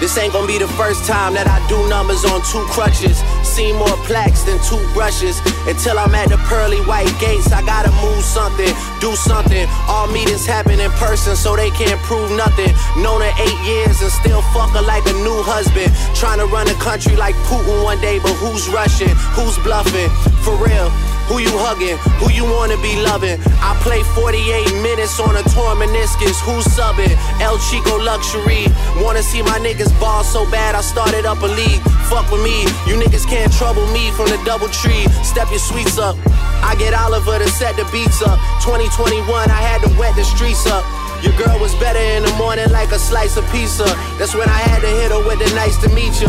This 0.00 0.18
ain't 0.18 0.32
gonna 0.32 0.48
be 0.48 0.58
the 0.58 0.66
first 0.74 1.06
time 1.06 1.34
that 1.38 1.46
I 1.46 1.62
do 1.70 1.78
numbers 1.86 2.24
on 2.24 2.42
two 2.50 2.66
crutches. 2.74 3.22
See 3.46 3.70
more 3.70 3.94
plaques 4.02 4.42
than 4.42 4.58
two 4.66 4.82
brushes. 4.90 5.38
Until 5.70 5.94
I'm 5.94 6.10
at 6.16 6.30
the 6.34 6.42
pearly 6.50 6.82
white 6.90 7.12
gates, 7.22 7.52
I 7.52 7.62
gotta 7.62 7.92
move 8.02 8.24
something, 8.24 8.72
do 8.98 9.14
something. 9.14 9.68
All 9.86 10.10
meetings 10.10 10.44
happen 10.44 10.80
in 10.80 10.90
person, 10.98 11.36
so 11.36 11.54
they 11.54 11.70
can't 11.70 12.00
prove 12.02 12.34
nothing. 12.34 12.74
Known 12.98 13.22
her 13.22 13.34
eight 13.38 13.60
years 13.62 14.02
and 14.02 14.10
still 14.10 14.42
fuck 14.50 14.74
her 14.74 14.82
like 14.82 15.06
a 15.06 15.14
new 15.22 15.38
husband. 15.46 15.94
Trying 16.18 16.42
to 16.42 16.46
run 16.50 16.66
a 16.66 16.74
country 16.82 17.14
like 17.14 17.36
Putin 17.46 17.84
one 17.84 18.00
day, 18.00 18.18
but 18.18 18.34
who's 18.42 18.66
rushing? 18.74 19.14
Who's 19.38 19.54
bluffing? 19.62 20.10
For 20.42 20.56
real. 20.58 20.90
Who 21.28 21.38
you 21.38 21.52
hugging? 21.54 21.96
Who 22.20 22.30
you 22.30 22.44
wanna 22.44 22.76
be 22.82 22.98
loving? 23.00 23.38
I 23.62 23.78
play 23.82 24.02
48 24.14 24.82
minutes 24.82 25.18
on 25.20 25.36
a 25.36 25.42
torn 25.54 25.78
meniscus. 25.78 26.38
Who's 26.42 26.66
subbing? 26.66 27.14
El 27.40 27.58
Chico 27.58 27.96
Luxury. 27.98 28.66
Wanna 29.02 29.22
see 29.22 29.42
my 29.42 29.58
niggas 29.58 29.92
ball 30.00 30.24
so 30.24 30.48
bad, 30.50 30.74
I 30.74 30.80
started 30.80 31.24
up 31.24 31.42
a 31.42 31.46
league. 31.46 31.80
Fuck 32.10 32.30
with 32.30 32.42
me, 32.42 32.64
you 32.86 32.98
niggas 33.00 33.26
can't 33.26 33.52
trouble 33.52 33.86
me 33.92 34.10
from 34.12 34.28
the 34.28 34.38
double 34.44 34.68
tree. 34.68 35.06
Step 35.22 35.48
your 35.50 35.62
sweets 35.62 35.98
up. 35.98 36.16
I 36.62 36.74
get 36.78 36.94
Oliver 36.94 37.38
to 37.38 37.48
set 37.48 37.76
the 37.76 37.84
beats 37.92 38.22
up. 38.22 38.38
2021, 38.62 39.24
I 39.50 39.60
had 39.62 39.80
to 39.82 39.90
wet 39.98 40.14
the 40.16 40.24
streets 40.24 40.66
up. 40.66 40.84
Your 41.22 41.32
girl 41.38 41.58
was 41.60 41.74
better 41.76 42.00
in 42.00 42.24
the 42.24 42.34
morning 42.34 42.68
like 42.70 42.90
a 42.90 42.98
slice 42.98 43.36
of 43.36 43.46
pizza. 43.52 43.84
That's 44.18 44.34
when 44.34 44.48
I 44.48 44.58
had 44.58 44.82
to 44.82 44.88
hit 44.88 45.12
her 45.12 45.22
with 45.22 45.38
the 45.38 45.54
nice 45.54 45.78
to 45.82 45.88
meet 45.90 46.20
you. 46.20 46.28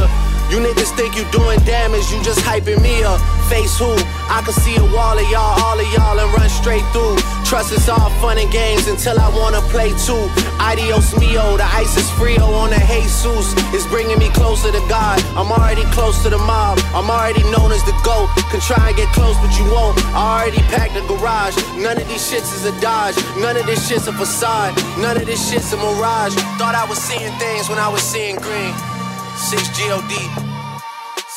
You 0.53 0.59
niggas 0.59 0.93
think 0.93 1.17
you 1.17 1.25
doing 1.33 1.57
damage, 1.65 2.05
you 2.13 2.21
just 2.21 2.37
hyping 2.45 2.77
me 2.77 3.01
up. 3.01 3.17
Face 3.49 3.73
who? 3.79 3.89
I 4.29 4.45
can 4.45 4.53
see 4.53 4.77
a 4.77 4.85
wall 4.93 5.17
of 5.17 5.25
y'all, 5.33 5.57
all 5.65 5.79
of 5.81 5.89
y'all, 5.89 6.13
and 6.13 6.29
run 6.29 6.47
straight 6.47 6.85
through. 6.93 7.17
Trust 7.41 7.73
is 7.73 7.89
all 7.89 8.13
fun 8.21 8.37
and 8.37 8.51
games 8.51 8.85
until 8.85 9.17
I 9.17 9.33
wanna 9.33 9.61
play 9.73 9.89
too. 10.05 10.29
Adios 10.61 11.17
mio, 11.17 11.57
the 11.57 11.65
ice 11.65 11.97
is 11.97 12.05
frio 12.21 12.45
on 12.53 12.69
the 12.69 12.77
Jesus. 12.85 13.49
It's 13.73 13.87
bringing 13.87 14.19
me 14.19 14.29
closer 14.29 14.71
to 14.71 14.77
God. 14.85 15.17
I'm 15.33 15.49
already 15.49 15.89
close 15.89 16.21
to 16.21 16.29
the 16.29 16.37
mob. 16.37 16.77
I'm 16.93 17.09
already 17.09 17.41
known 17.49 17.71
as 17.71 17.81
the 17.89 17.97
GOAT. 18.05 18.29
Can 18.53 18.61
try 18.61 18.93
and 18.93 18.95
get 18.95 19.09
close, 19.09 19.35
but 19.41 19.49
you 19.57 19.65
won't. 19.73 19.97
I 20.13 20.37
already 20.37 20.61
packed 20.69 20.93
the 20.93 21.01
garage. 21.09 21.57
None 21.81 21.97
of 21.97 22.07
these 22.07 22.21
shits 22.21 22.53
is 22.53 22.65
a 22.69 22.73
dodge. 22.79 23.17
None 23.41 23.57
of 23.57 23.65
this 23.65 23.89
shit's 23.89 24.05
a 24.05 24.13
facade. 24.13 24.77
None 25.01 25.17
of 25.17 25.25
this 25.25 25.41
shit's 25.49 25.73
a 25.73 25.77
mirage. 25.77 26.37
Thought 26.61 26.77
I 26.77 26.85
was 26.85 26.99
seeing 27.01 27.33
things 27.41 27.69
when 27.69 27.79
I 27.79 27.89
was 27.89 28.03
seeing 28.03 28.35
green. 28.37 28.92
6 29.35 29.77
G-O-D. 29.77 30.15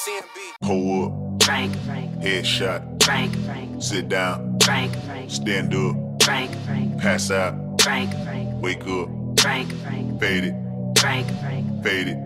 CMB. 0.05 0.67
Hold 0.67 1.13
up. 1.13 1.43
Frank, 1.43 1.73
Headshot. 2.23 3.03
Frank, 3.03 3.35
Frank, 3.45 3.83
Sit 3.83 4.09
down. 4.09 4.59
Frank, 4.61 4.93
Frank, 5.05 5.31
Stand 5.31 5.75
up. 5.75 5.97
Frank, 6.23 6.51
Frank, 6.65 6.99
Pass 7.01 7.31
out. 7.31 7.55
Frank, 7.83 8.11
Frank, 8.25 8.63
Wake 8.63 8.87
up. 8.87 9.09
Frank, 9.41 9.73
Frank, 9.83 10.21
Fade 10.21 10.45
it. 10.45 10.55
Frank, 10.99 11.27
Frank, 11.41 11.83
Fade 11.85 12.09
it. 12.09 12.26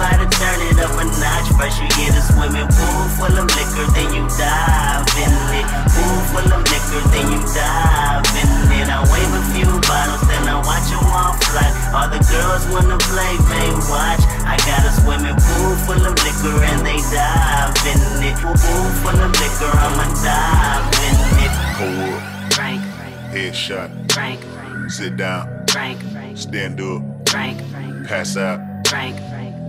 how 0.01 0.17
to 0.17 0.27
turn 0.27 0.59
it 0.69 0.77
up 0.81 0.93
a 0.97 1.05
notch. 1.05 1.47
First 1.57 1.77
you 1.81 1.87
get 1.97 2.17
a 2.17 2.21
swimming 2.25 2.67
pool 2.67 3.03
full 3.17 3.35
of 3.37 3.47
liquor, 3.53 3.85
then 3.93 4.09
you 4.13 4.23
dive 4.37 5.05
in 5.21 5.33
it. 5.61 5.65
Pool 5.93 6.17
full 6.33 6.49
of 6.49 6.61
liquor, 6.65 7.01
then 7.13 7.25
you 7.29 7.41
dive 7.53 8.25
in 8.41 8.49
it. 8.81 8.87
I 8.89 8.99
wave 9.13 9.31
a 9.37 9.41
few 9.53 9.69
bottles, 9.85 10.23
then 10.25 10.43
I 10.49 10.57
watch 10.65 10.87
them 10.89 11.05
all 11.13 11.33
fly. 11.49 11.67
All 11.93 12.07
the 12.09 12.21
girls 12.25 12.63
wanna 12.73 12.97
play, 13.11 13.33
they 13.51 13.69
watch. 13.91 14.23
I 14.47 14.57
got 14.65 14.81
a 14.87 14.91
swimming 15.01 15.37
pool 15.37 15.73
full 15.85 16.01
of 16.01 16.15
liquor, 16.25 16.57
and 16.71 16.81
they 16.85 16.99
dive 17.13 17.75
in 17.85 17.99
it. 18.25 18.35
Pool 18.41 18.89
full 19.05 19.19
of 19.21 19.31
liquor, 19.37 19.71
I'ma 19.71 20.05
dive 20.25 20.87
in 21.05 21.15
it. 21.45 21.53
Up. 21.81 22.53
Frank, 22.53 22.81
Headshot. 23.33 23.89
Frank, 24.11 24.39
Sit 24.89 25.17
down. 25.17 25.65
Frank, 25.69 25.99
Stand 26.35 26.81
up. 26.81 27.01
Frank, 27.29 27.57
Pass 28.07 28.35
out. 28.37 28.59
Frank, 28.87 29.15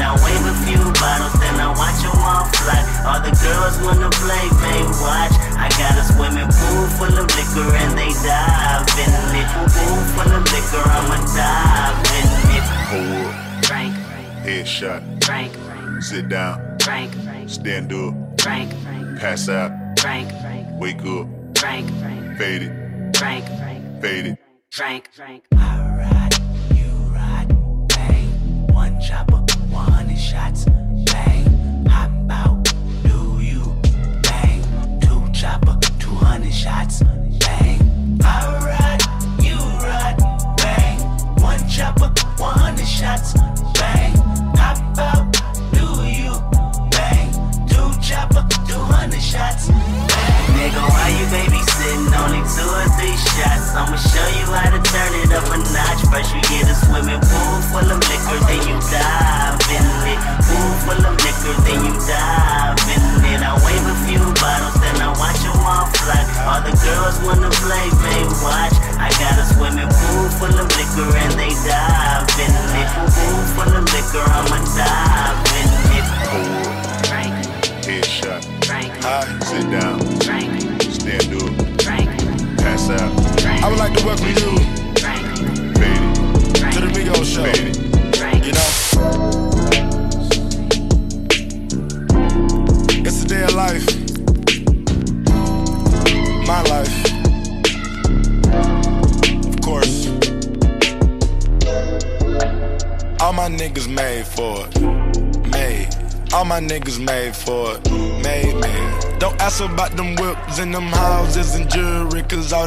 I 0.00 0.14
wave 0.24 0.44
a 0.46 0.54
few 0.64 0.80
bottles, 0.96 1.34
then 1.42 1.58
I 1.60 1.68
watch 1.74 1.98
them 2.00 2.16
all 2.22 2.46
fly. 2.56 2.80
All 3.04 3.20
the 3.20 3.34
girls 3.34 3.76
wanna 3.82 4.08
play, 4.22 4.46
they 4.62 4.80
watch. 5.02 5.34
I 5.58 5.68
got 5.76 5.98
a 5.98 6.04
swimming 6.14 6.48
pool 6.48 6.86
full 6.96 7.14
of 7.18 7.26
liquor, 7.36 7.68
and 7.82 7.92
they 7.98 8.12
dive 8.24 8.86
in 8.96 9.12
it. 9.36 9.48
Pool 9.74 10.00
full 10.14 10.32
of 10.32 10.44
liquor, 10.54 10.84
I'ma 10.86 11.18
dive 11.34 11.98
in 12.16 12.28
it. 12.56 12.66
Hold 12.88 13.26
up. 13.26 13.64
Frank, 13.66 13.94
Headshot. 14.46 15.02
Frank, 15.24 15.52
Sit 16.02 16.28
down. 16.28 16.78
Frank, 16.80 17.12
Stand 17.46 17.92
up. 17.92 18.14
Frank, 18.40 18.70
Pass 19.20 19.48
out. 19.48 19.70
Frank, 20.00 20.28
Wake 20.80 20.98
up. 21.04 21.26
Frank, 21.58 21.88
Frank, 22.00 22.38
Fade 22.38 22.62
it. 22.62 23.16
Frank, 23.16 23.44
Frank, 25.12 25.44
shots, 30.32 30.64
bang. 31.04 31.44
Hop 31.88 32.10
out, 32.30 32.64
do 33.02 33.38
you 33.38 33.76
bang? 34.22 34.62
Two 35.02 35.22
chopper, 35.30 35.78
two 35.98 36.08
hundred 36.08 36.54
shots, 36.54 37.02
bang. 37.38 38.18
I 38.24 38.46
ride, 38.64 39.02
you 39.44 39.56
ride, 39.84 40.16
bang. 40.56 40.98
One 41.42 41.68
chopper, 41.68 42.10
one 42.38 42.58
hundred 42.58 42.88
shots, 42.88 43.34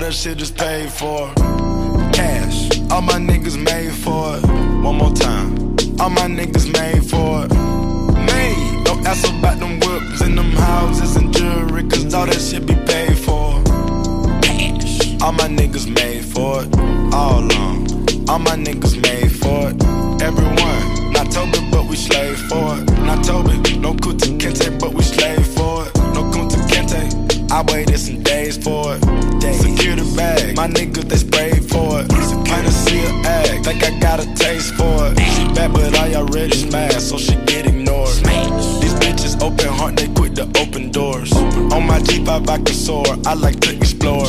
that 0.06 0.14
shit 0.14 0.40
is 0.40 0.52
paid 0.52 0.92
for. 0.92 1.34
Cash. 2.14 2.80
All 2.92 3.02
my 3.02 3.18
niggas 3.30 3.58
made 3.58 3.92
for 3.92 4.38
it. 4.38 4.46
One 4.86 4.98
more 4.98 5.12
time. 5.12 5.50
All 6.00 6.12
my 6.12 6.28
niggas 6.40 6.72
made 6.72 7.04
for 7.10 7.46
it. 7.46 7.52
Made. 8.30 8.86
Don't 8.86 9.04
ask 9.08 9.28
about 9.28 9.60
them 9.60 9.80
whips 9.80 10.22
and 10.22 10.38
them 10.38 10.52
houses 10.52 11.16
and 11.16 11.34
jewelry, 11.34 11.84
cause 11.90 12.14
all 12.14 12.28
that 12.28 12.40
shit 12.40 12.68
be 12.68 12.76
paid 12.86 13.18
for. 13.18 13.64
Cash. 14.44 15.20
All 15.24 15.32
my 15.32 15.48
niggas 15.60 15.88
made 15.90 16.24
for 16.24 16.62
it. 16.62 16.70
All 17.12 17.40
along. 17.40 17.90
All 18.30 18.38
my 18.38 18.56
niggas 18.68 19.02
made 19.02 19.32
for 19.32 19.72
it. 19.72 20.22
Everyone. 20.22 21.14
Not 21.14 21.32
Toby, 21.32 21.68
but 21.72 21.86
we 21.90 21.96
slave 21.96 22.38
for 22.50 22.78
it. 22.78 22.86
Not 23.00 23.26
Toby. 23.26 23.58
No 23.80 23.96
Kuta 23.96 24.28
Kente, 24.38 24.80
but 24.80 24.94
we 24.94 25.02
slave 25.02 25.48
for 25.56 25.88
it. 25.88 25.95
No 27.56 27.64
Kunta 27.64 27.72
Kente. 27.72 27.72
I 27.72 27.74
waited 27.74 28.00
some 28.00 28.24
days 28.24 28.58
for 28.58 28.96
it. 28.96 29.02
Secure 29.56 29.96
the 29.96 30.14
bag. 30.16 30.56
My 30.56 30.68
niggas, 30.68 31.08
they 31.08 31.18
sprayed 31.18 31.70
for 31.70 32.02
it. 32.02 32.10
Kinda 32.46 32.72
see 32.72 33.00
her 33.00 33.22
act. 33.26 33.66
Think 33.66 33.84
I 33.84 34.00
got 34.00 34.20
a 34.20 34.26
taste 34.36 34.74
for 34.76 35.08
it. 35.08 35.20
She 35.20 35.48
bad, 35.54 35.74
but 35.74 35.96
I 35.96 36.16
already 36.16 36.56
smashed, 36.56 37.10
so 37.10 37.18
she 37.18 37.36
get 37.46 37.65
ignored. 41.76 41.88
my 41.88 41.94
heart, 41.94 42.06
they 42.06 42.16
quick 42.16 42.26
to 42.26 42.32
open 42.32 42.36
doors. 42.36 42.36
On 42.36 42.46
vibe, 42.46 42.50
I 42.50 42.58
can 42.58 42.76
soar. 42.76 43.06
I 43.26 43.34
like 43.34 43.60
to 43.62 43.76
explore. 43.76 44.26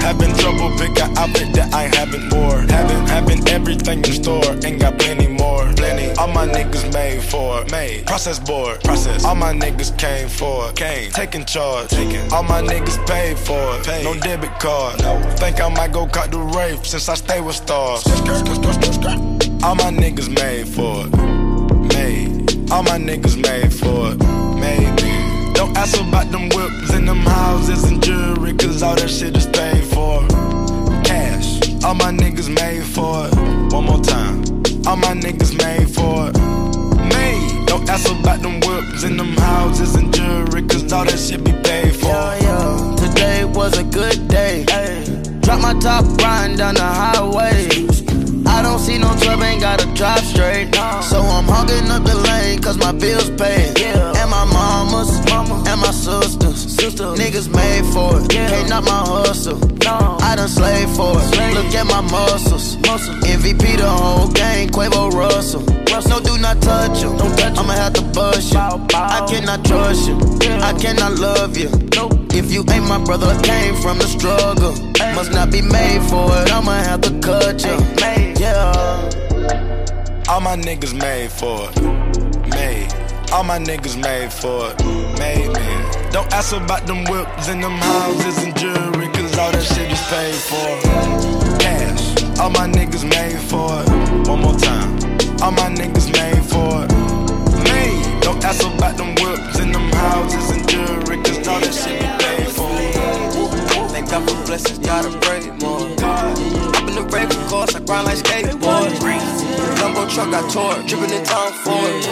Having 0.00 0.34
trouble 0.36 0.70
pick 0.78 1.00
an 1.00 1.16
outfit 1.18 1.54
that 1.54 1.74
I 1.74 1.84
haven't 1.96 2.32
wore. 2.32 2.60
Having, 2.60 3.06
having 3.06 3.48
everything 3.48 3.98
in 4.04 4.12
store, 4.12 4.56
ain't 4.64 4.80
got 4.80 4.98
plenty 4.98 5.28
more. 5.28 5.64
Plenty. 5.74 6.10
All 6.18 6.28
my 6.28 6.46
niggas 6.46 6.92
made 6.92 7.22
for 7.22 7.62
it. 7.62 7.70
Made. 7.70 8.06
Process 8.06 8.38
board. 8.38 8.82
Process. 8.84 9.24
All 9.24 9.34
my 9.34 9.52
niggas 9.52 9.96
came 9.98 10.28
for 10.28 10.70
it. 10.70 10.76
Came. 10.76 11.10
Taking 11.12 11.44
charge. 11.44 11.88
Taking. 11.90 12.32
All 12.32 12.42
my 12.42 12.62
niggas 12.62 12.98
paid 13.06 13.38
for 13.38 13.76
it. 13.76 13.86
Paid. 13.86 14.04
No 14.04 14.14
debit 14.14 14.58
card. 14.58 15.00
No. 15.02 15.20
Think 15.36 15.60
I 15.60 15.68
might 15.68 15.92
go 15.92 16.06
cut 16.06 16.30
the 16.30 16.38
rave 16.38 16.86
since 16.86 17.08
I 17.08 17.14
stay 17.14 17.40
with 17.40 17.56
stars. 17.56 18.06
All 19.62 19.74
my 19.74 19.90
niggas 19.90 20.28
made 20.28 20.68
for 20.68 21.06
it. 21.06 21.12
Made. 21.94 22.70
All 22.70 22.82
my 22.82 22.98
niggas 22.98 23.36
made 23.40 23.72
for 23.72 24.12
it. 24.12 24.18
Made 24.58 24.97
ask 25.78 26.00
about 26.00 26.28
them 26.32 26.48
whips 26.48 26.90
and 26.90 27.06
them 27.06 27.18
houses 27.18 27.84
and 27.84 28.02
jewelry, 28.02 28.52
cause 28.54 28.82
all 28.82 28.96
that 28.96 29.08
shit 29.08 29.36
is 29.36 29.46
paid 29.46 29.84
for. 29.84 30.26
Cash. 31.04 31.62
All 31.84 31.94
my 31.94 32.10
niggas 32.10 32.50
made 32.52 32.82
for 32.82 33.28
it. 33.28 33.72
One 33.72 33.84
more 33.84 34.00
time. 34.00 34.38
All 34.88 34.96
my 34.96 35.14
niggas 35.24 35.54
made 35.64 35.88
for 35.88 36.30
it. 36.30 36.36
Made. 37.14 37.66
Don't 37.66 37.88
ask 37.88 38.10
about 38.10 38.42
them 38.42 38.58
whips 38.66 39.04
and 39.04 39.18
them 39.20 39.36
houses 39.36 39.94
and 39.94 40.12
jewelry, 40.12 40.62
cause 40.66 40.92
all 40.92 41.04
that 41.04 41.18
shit 41.18 41.44
be 41.44 41.52
paid 41.52 41.94
for. 41.94 42.08
Yeah, 42.08 42.42
yeah. 42.42 42.96
Today 42.96 43.44
was 43.44 43.78
a 43.78 43.84
good 43.84 44.26
day. 44.26 44.64
Drop 45.42 45.60
my 45.60 45.74
top, 45.78 46.04
riding 46.20 46.56
down 46.56 46.74
the 46.74 46.90
highway. 47.02 47.68
I 48.46 48.62
don't 48.62 48.80
see 48.80 48.98
no 48.98 49.14
trouble, 49.20 49.44
ain't 49.44 49.60
gotta 49.60 49.86
drive 49.94 50.24
straight. 50.24 50.74
So 51.04 51.20
I'm 51.20 51.44
hogging 51.44 51.88
up 51.90 52.02
the 52.02 52.16
lane, 52.16 52.60
cause 52.60 52.76
my 52.78 52.92
bills 52.92 53.30
paid. 53.30 53.78
And 53.78 54.30
my 54.30 54.44
mamas, 54.44 55.10
and 55.68 55.80
my 55.80 55.90
sisters. 55.90 56.66
Niggas 57.20 57.48
made 57.52 57.84
for 57.92 58.20
it, 58.20 58.30
can't 58.30 58.68
knock 58.68 58.84
my 58.84 59.02
hustle. 59.04 59.58
I 59.86 60.34
done 60.36 60.48
slaved 60.48 60.96
for 60.96 61.12
it, 61.14 61.54
look 61.54 61.74
at 61.74 61.86
my 61.86 62.00
muscles. 62.00 62.76
MVP 62.76 63.76
the 63.76 63.88
whole 63.88 64.28
game, 64.28 64.70
Quavo 64.70 65.10
Russell. 65.12 65.62
No, 66.08 66.20
do 66.20 66.38
not 66.38 66.62
touch 66.62 67.02
him. 67.02 67.12
I'ma 67.58 67.72
have 67.72 67.92
to 67.94 68.02
bust 68.02 68.52
you. 68.52 68.58
I 68.58 69.26
cannot 69.28 69.64
trust 69.64 70.08
you. 70.08 70.16
I 70.62 70.72
cannot 70.78 71.18
love 71.18 71.56
you. 71.56 71.70
If 72.30 72.52
you 72.52 72.64
ain't 72.70 72.86
my 72.86 73.02
brother, 73.02 73.38
came 73.42 73.74
from 73.82 73.98
the 73.98 74.06
struggle. 74.06 74.72
Must 75.14 75.32
not 75.32 75.50
be 75.50 75.60
made 75.60 76.02
for 76.08 76.26
it. 76.40 76.52
I'ma 76.52 76.72
have 76.72 77.00
to 77.02 77.18
cut 77.20 77.64
you. 77.64 77.76
Yeah. 78.40 79.10
All 80.28 80.40
my 80.40 80.56
niggas 80.56 80.94
made 80.94 81.32
for 81.32 81.68
it. 81.68 82.48
Made. 82.50 83.07
All 83.30 83.44
my 83.44 83.58
niggas 83.58 84.00
made 84.00 84.32
for 84.32 84.70
it. 84.70 85.18
Made 85.18 85.48
me. 85.48 86.10
Don't 86.10 86.32
ask 86.32 86.56
about 86.56 86.86
them 86.86 87.04
whips 87.04 87.48
and 87.48 87.62
them 87.62 87.76
houses 87.76 88.38
and 88.42 88.56
jewelry, 88.56 89.06
cause 89.08 89.36
all 89.36 89.52
that 89.52 89.62
shit 89.62 89.92
is 89.92 90.00
paid 90.08 90.34
for. 90.34 91.58
Cash. 91.60 92.38
All 92.40 92.48
my 92.48 92.66
niggas 92.66 93.04
made 93.04 93.38
for 93.38 93.82
it. 93.82 94.28
One 94.28 94.40
more 94.40 94.58
time. 94.58 94.94
All 95.42 95.52
my 95.52 95.68
niggas 95.68 96.10
made 96.10 96.42
for 96.42 96.84
it. 96.84 96.92
Made. 97.64 98.22
Don't 98.22 98.42
ask 98.42 98.64
about 98.64 98.96
them 98.96 99.14
whips 99.16 99.58
and 99.58 99.74
them 99.74 99.92
houses 99.92 100.50
and 100.50 100.66
jewelry, 100.66 101.22
cause 101.22 101.46
all 101.48 101.60
that 101.60 101.74
shit 101.74 102.00
be 102.00 102.06
paid 102.06 102.27
for. 104.08 104.18
Thank 104.18 104.26
God 104.26 104.30
for 104.30 104.46
blessings, 104.46 104.78
gotta 104.78 105.18
pray 105.20 105.50
more. 105.60 105.88
Up 106.00 106.88
in 106.88 106.94
the 106.94 107.02
rave, 107.12 107.30
of 107.30 107.46
course, 107.48 107.74
I 107.74 107.80
grind 107.80 108.06
like 108.06 108.18
skateboard. 108.18 108.98
Jumbo 109.78 110.08
truck, 110.08 110.32
I 110.32 110.48
tore, 110.48 110.74
dripping 110.86 111.14
in 111.16 111.24
town 111.24 111.52
for 111.64 111.76
it. 111.76 112.06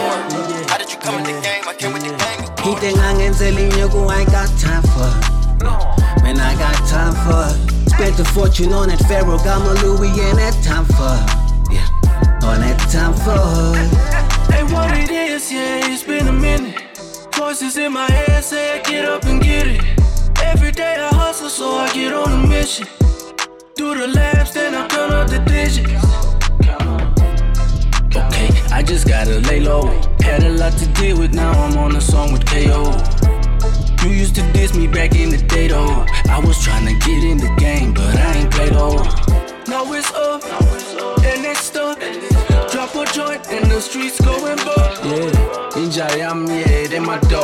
How 0.69 0.77
did 0.77 0.91
you 0.91 0.99
come 0.99 1.19
in 1.19 1.23
the 1.23 1.41
game? 1.41 1.63
I 1.67 1.73
came 1.73 1.93
with 1.93 2.03
the 2.03 2.15
gang. 2.15 2.41
He 2.63 2.75
think 2.79 2.97
I 2.99 3.13
ain't 3.21 3.37
telling 3.37 3.71
you, 3.71 3.87
I 4.09 4.19
ain't 4.19 4.31
got 4.31 4.49
time 4.59 4.83
for 4.93 5.09
it. 5.09 6.23
Man, 6.23 6.39
I 6.39 6.55
got 6.57 6.75
time 6.87 7.13
for 7.25 7.49
it. 7.49 7.89
Spent 7.89 8.19
a 8.19 8.25
fortune 8.25 8.73
on 8.73 8.89
that 8.89 8.99
Pharaoh, 9.07 9.37
got 9.39 9.59
my 9.61 9.73
Louis, 9.81 10.09
and 10.09 10.37
that 10.37 10.53
time 10.63 10.85
for 10.85 11.13
it. 11.17 11.73
Yeah, 11.73 12.47
on 12.47 12.61
that 12.61 12.77
time 12.91 13.13
for 13.13 13.73
it. 13.77 13.89
Hey, 14.53 14.63
what 14.73 14.91
it 14.97 15.09
is, 15.09 15.51
yeah, 15.51 15.91
it's 15.91 16.03
been 16.03 16.27
a 16.27 16.33
minute. 16.33 16.75
Voices 17.35 17.77
in 17.77 17.93
my 17.93 18.09
head 18.11 18.43
say, 18.43 18.81
get 18.83 19.05
up 19.05 19.23
and 19.25 19.41
get 19.41 19.67
it. 19.67 19.81
Every 20.43 20.71
day 20.71 20.95
I 20.95 21.09
hustle, 21.13 21.49
so 21.49 21.75
I 21.77 21.91
get 21.93 22.13
on 22.13 22.31
a 22.31 22.47
mission. 22.47 22.87
Do 23.75 23.95
the 23.95 24.07
laps, 24.07 24.51
then 24.53 24.75
I 24.75 24.87
count 24.87 25.13
up 25.13 25.29
the 25.29 25.39
digits. 25.39 25.91
Okay, 28.15 28.49
I 28.73 28.83
just 28.83 29.07
gotta 29.07 29.39
lay 29.49 29.59
low. 29.59 29.87
Had 30.21 30.43
a 30.43 30.49
lot 30.49 30.73
to 30.73 30.87
deal 30.93 31.17
with, 31.19 31.33
now 31.33 31.51
I'm 31.51 31.77
on 31.77 31.95
a 31.95 32.01
song 32.01 32.31
with 32.33 32.45
KO. 32.45 32.93
You 34.03 34.13
used 34.13 34.35
to 34.35 34.43
diss 34.53 34.75
me 34.75 34.87
back 34.87 35.15
in 35.15 35.29
the 35.29 35.37
day 35.37 35.67
though. 35.67 36.05
I 36.29 36.39
was 36.39 36.63
trying 36.63 36.85
to 36.85 36.93
get 37.05 37.23
in 37.23 37.37
the 37.37 37.53
game, 37.57 37.93
but 37.93 38.15
I 38.15 38.33
ain't 38.37 38.51
played 38.51 38.73
though. 38.73 39.03
Now 39.67 39.91
it's 39.93 40.11
up, 40.13 40.43
and 41.25 41.45
it's 41.45 41.59
stuck. 41.59 41.99
Drop 42.71 42.95
a 42.95 43.05
joint, 43.11 43.45
and 43.49 43.69
the 43.71 43.81
streets 43.81 44.19
going 44.21 44.57
buck. 44.57 45.03
Yeah, 45.03 45.79
in 45.79 45.89
Jayam, 45.89 46.47
yeah, 46.47 46.66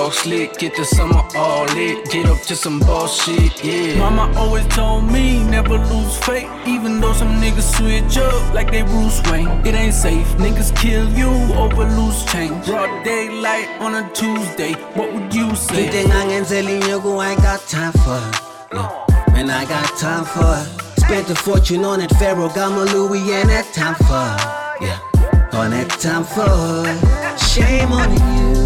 then 0.04 0.10
my 0.10 0.10
dog 0.10 0.14
slick. 0.14 0.58
Get 0.58 0.76
the 0.76 0.86
summer 0.86 1.24
all 1.36 1.66
lit, 1.76 2.10
get 2.12 2.26
up 2.26 2.42
to 2.44 2.56
some 2.56 2.80
bullshit, 2.80 3.64
yeah. 3.64 3.98
Mama 3.98 4.32
always 4.38 4.68
told 4.68 5.12
me 5.12 5.44
never 5.44 5.78
lose 5.78 6.18
faith, 6.18 6.50
even 6.68 7.00
though 7.00 7.14
some 7.14 7.42
niggas 7.42 7.76
switch 7.76 8.18
up 8.18 8.54
like 8.54 8.72
they 8.72 8.84
Bruce 8.84 9.22
Wayne. 9.32 9.48
It 9.66 9.76
ain't 9.76 9.94
safe, 9.94 10.28
niggas 10.38 10.76
kill 10.76 11.10
you 11.12 11.32
over 11.56 11.86
loose 11.86 12.26
change. 12.32 12.66
Broad 12.66 13.04
daylight 13.04 13.70
on 13.80 13.96
a 13.96 14.10
Tuesday, 14.14 14.74
what 14.96 15.14
would 15.14 15.34
you 15.34 15.56
say? 15.56 15.86
He 15.86 15.92
think 15.92 16.12
I 16.14 16.28
ain't 16.28 16.48
telling 16.48 16.82
you, 16.82 17.20
I 17.20 17.32
ain't 17.32 17.42
got 17.42 17.62
time 17.68 17.94
for 18.04 18.18
it. 18.18 19.34
Man, 19.34 19.50
I 19.50 19.66
got 19.66 19.98
time 19.98 20.26
for 20.26 20.56
it. 20.62 21.00
Spent 21.00 21.30
a 21.30 21.36
fortune 21.36 21.84
on 21.84 22.00
that 22.00 22.12
Pharaoh, 22.12 22.50
got 22.50 22.72
my 22.72 22.84
Louis, 22.94 23.32
and 23.34 23.50
that 23.50 23.66
time 23.74 23.96
for 23.96 24.26
it. 24.34 24.88
Yeah, 24.88 25.60
on 25.60 25.72
that 25.72 25.90
time 26.00 26.24
for 26.24 26.88
it. 26.88 27.40
Shame 27.40 27.92
on 27.92 28.12
you. 28.12 28.63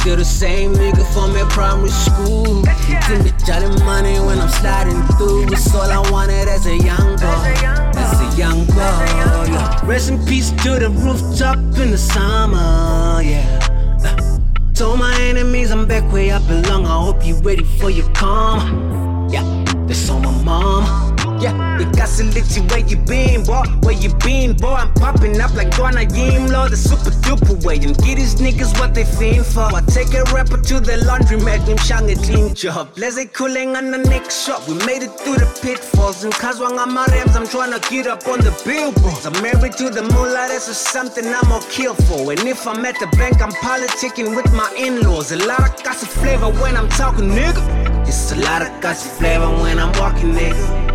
Still 0.00 0.16
the 0.16 0.24
same 0.24 0.74
nigga 0.74 1.04
from 1.12 1.36
at 1.36 1.50
primary 1.50 1.90
school. 1.90 2.62
Give 3.08 3.24
me 3.24 3.32
jolly 3.44 3.68
money 3.84 4.18
when 4.20 4.38
I'm 4.38 4.48
sliding 4.48 5.02
through. 5.16 5.52
It's 5.52 5.74
all 5.74 5.82
I 5.82 6.10
wanted 6.10 6.46
as 6.48 6.66
a 6.66 6.76
young 6.76 7.16
boy. 7.16 7.52
As 7.98 8.20
a 8.20 8.38
young 8.38 8.64
boy. 8.66 8.74
Yeah. 8.76 9.80
Rest 9.84 10.10
in 10.10 10.24
peace 10.24 10.50
to 10.62 10.78
the 10.78 10.88
rooftop 10.90 11.58
in 11.82 11.90
the 11.90 11.98
summer. 11.98 13.20
Yeah. 13.22 13.98
Uh, 14.04 14.38
Told 14.72 15.00
my 15.00 15.14
enemies 15.20 15.72
I'm 15.72 15.86
back 15.86 16.04
where 16.12 16.36
I 16.36 16.38
belong. 16.46 16.86
I 16.86 17.02
hope 17.04 17.26
you 17.26 17.34
ready 17.40 17.64
for 17.64 17.90
your 17.90 18.08
calm. 18.12 19.28
Yeah, 19.30 19.42
that's 19.88 20.08
on 20.08 20.22
my 20.22 20.30
mom. 20.44 21.07
Yeah, 21.40 21.78
you 21.78 21.86
got 21.92 22.08
let 22.34 22.56
you 22.56 22.62
where 22.64 22.80
you 22.80 22.96
been, 22.96 23.44
boy. 23.44 23.62
Where 23.82 23.94
you 23.94 24.12
been, 24.24 24.56
boy? 24.56 24.74
I'm 24.74 24.92
popping 24.94 25.40
up 25.40 25.54
like 25.54 25.70
Dwana 25.70 26.04
Yimlo, 26.04 26.68
the 26.68 26.76
super 26.76 27.10
duper 27.22 27.64
way. 27.64 27.76
And 27.76 27.96
get 27.98 28.16
these 28.16 28.34
niggas 28.36 28.78
what 28.80 28.92
they 28.92 29.04
fiend 29.04 29.46
for. 29.46 29.70
I 29.72 29.80
take 29.86 30.12
a 30.14 30.24
rapper 30.34 30.60
to 30.60 30.80
the 30.80 30.98
laundromat, 31.06 31.64
them 31.66 31.76
shang 31.78 32.10
a 32.10 32.16
clean 32.16 32.54
job. 32.54 32.90
Let's 32.96 33.14
say 33.14 33.26
cooling 33.26 33.76
on 33.76 33.92
the 33.92 33.98
next 33.98 34.44
shop. 34.44 34.66
We 34.66 34.74
made 34.84 35.04
it 35.04 35.12
through 35.20 35.36
the 35.36 35.46
pitfalls. 35.62 36.24
And 36.24 36.34
cause 36.34 36.58
when 36.58 36.76
I'm 36.76 36.92
my 36.92 37.06
rams, 37.06 37.36
I'm 37.36 37.46
trying 37.46 37.70
to 37.70 37.80
get 37.88 38.08
up 38.08 38.26
on 38.26 38.40
the 38.40 38.50
billboards. 38.64 39.24
I'm 39.24 39.40
married 39.40 39.74
to 39.74 39.90
the 39.90 40.02
moolah, 40.02 40.48
that's 40.50 40.66
just 40.66 40.88
something 40.88 41.24
I'm 41.24 41.42
gonna 41.42 41.64
kill 41.70 41.94
for. 41.94 42.32
And 42.32 42.40
if 42.40 42.66
I'm 42.66 42.84
at 42.84 42.98
the 42.98 43.06
bank, 43.16 43.40
I'm 43.40 43.52
politicking 43.52 44.34
with 44.34 44.52
my 44.52 44.68
in 44.76 45.02
laws. 45.02 45.30
A 45.30 45.36
lot 45.46 45.60
of 45.60 45.84
gossip 45.84 46.08
flavor 46.08 46.50
when 46.60 46.76
I'm 46.76 46.88
talking, 46.88 47.30
nigga. 47.30 47.62
It's 48.08 48.32
a 48.32 48.36
lot 48.36 48.62
of 48.62 48.80
gossip 48.80 49.12
flavor 49.18 49.50
when 49.62 49.78
I'm 49.78 49.92
walking, 50.00 50.32
nigga. 50.32 50.87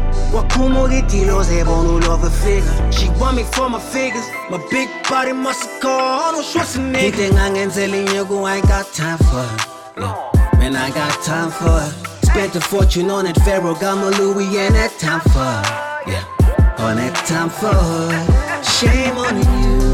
Figure 2.43 2.91
She 2.91 3.07
want 3.21 3.37
me 3.37 3.43
for 3.43 3.69
my 3.69 3.79
figures. 3.79 4.27
My 4.49 4.57
big 4.71 4.89
body 5.07 5.31
must 5.31 5.79
call 5.79 5.99
Arnold 5.99 6.43
Schwarzenegger 6.43 7.31
He 7.31 7.37
I 7.37 7.49
ain't 7.49 7.73
telling 7.73 8.07
you 8.07 8.43
I 8.43 8.55
ain't 8.57 8.67
got 8.67 8.91
time 8.93 9.19
for 9.19 9.45
it 9.45 9.67
yeah. 9.97 10.57
Man 10.57 10.75
I 10.75 10.89
got 10.89 11.23
time 11.23 11.51
for 11.51 11.77
it 11.85 12.25
Spent 12.25 12.55
a 12.55 12.61
fortune 12.61 13.11
on 13.11 13.25
that 13.25 13.37
Pharaoh 13.45 13.75
Got 13.75 13.97
my 13.97 14.09
Louis 14.17 14.57
and 14.57 14.73
that 14.75 14.97
time 14.97 15.21
for 15.21 15.53
it 15.61 16.11
Yeah 16.11 16.83
On 16.83 16.97
that 16.97 17.13
time 17.27 17.49
for 17.49 17.69
it 17.69 18.65
Shame 18.65 19.17
on 19.17 19.37
you. 19.37 19.93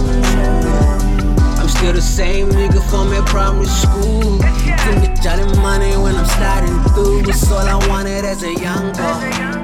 I'm 1.59 1.67
still 1.67 1.93
the 1.93 2.01
same 2.01 2.47
nigga 2.49 2.81
from 2.89 3.11
at 3.13 3.25
primary 3.27 3.65
school. 3.65 4.39
Give 4.39 5.01
me 5.01 5.13
jolly 5.21 5.45
money 5.59 5.97
when 5.97 6.15
I'm 6.15 6.25
sliding 6.25 6.79
through. 6.93 7.29
It's 7.29 7.51
all 7.51 7.59
I 7.59 7.75
wanted 7.87 8.25
as 8.25 8.43
a 8.43 8.53
young 8.53 8.93
boy 8.93 9.59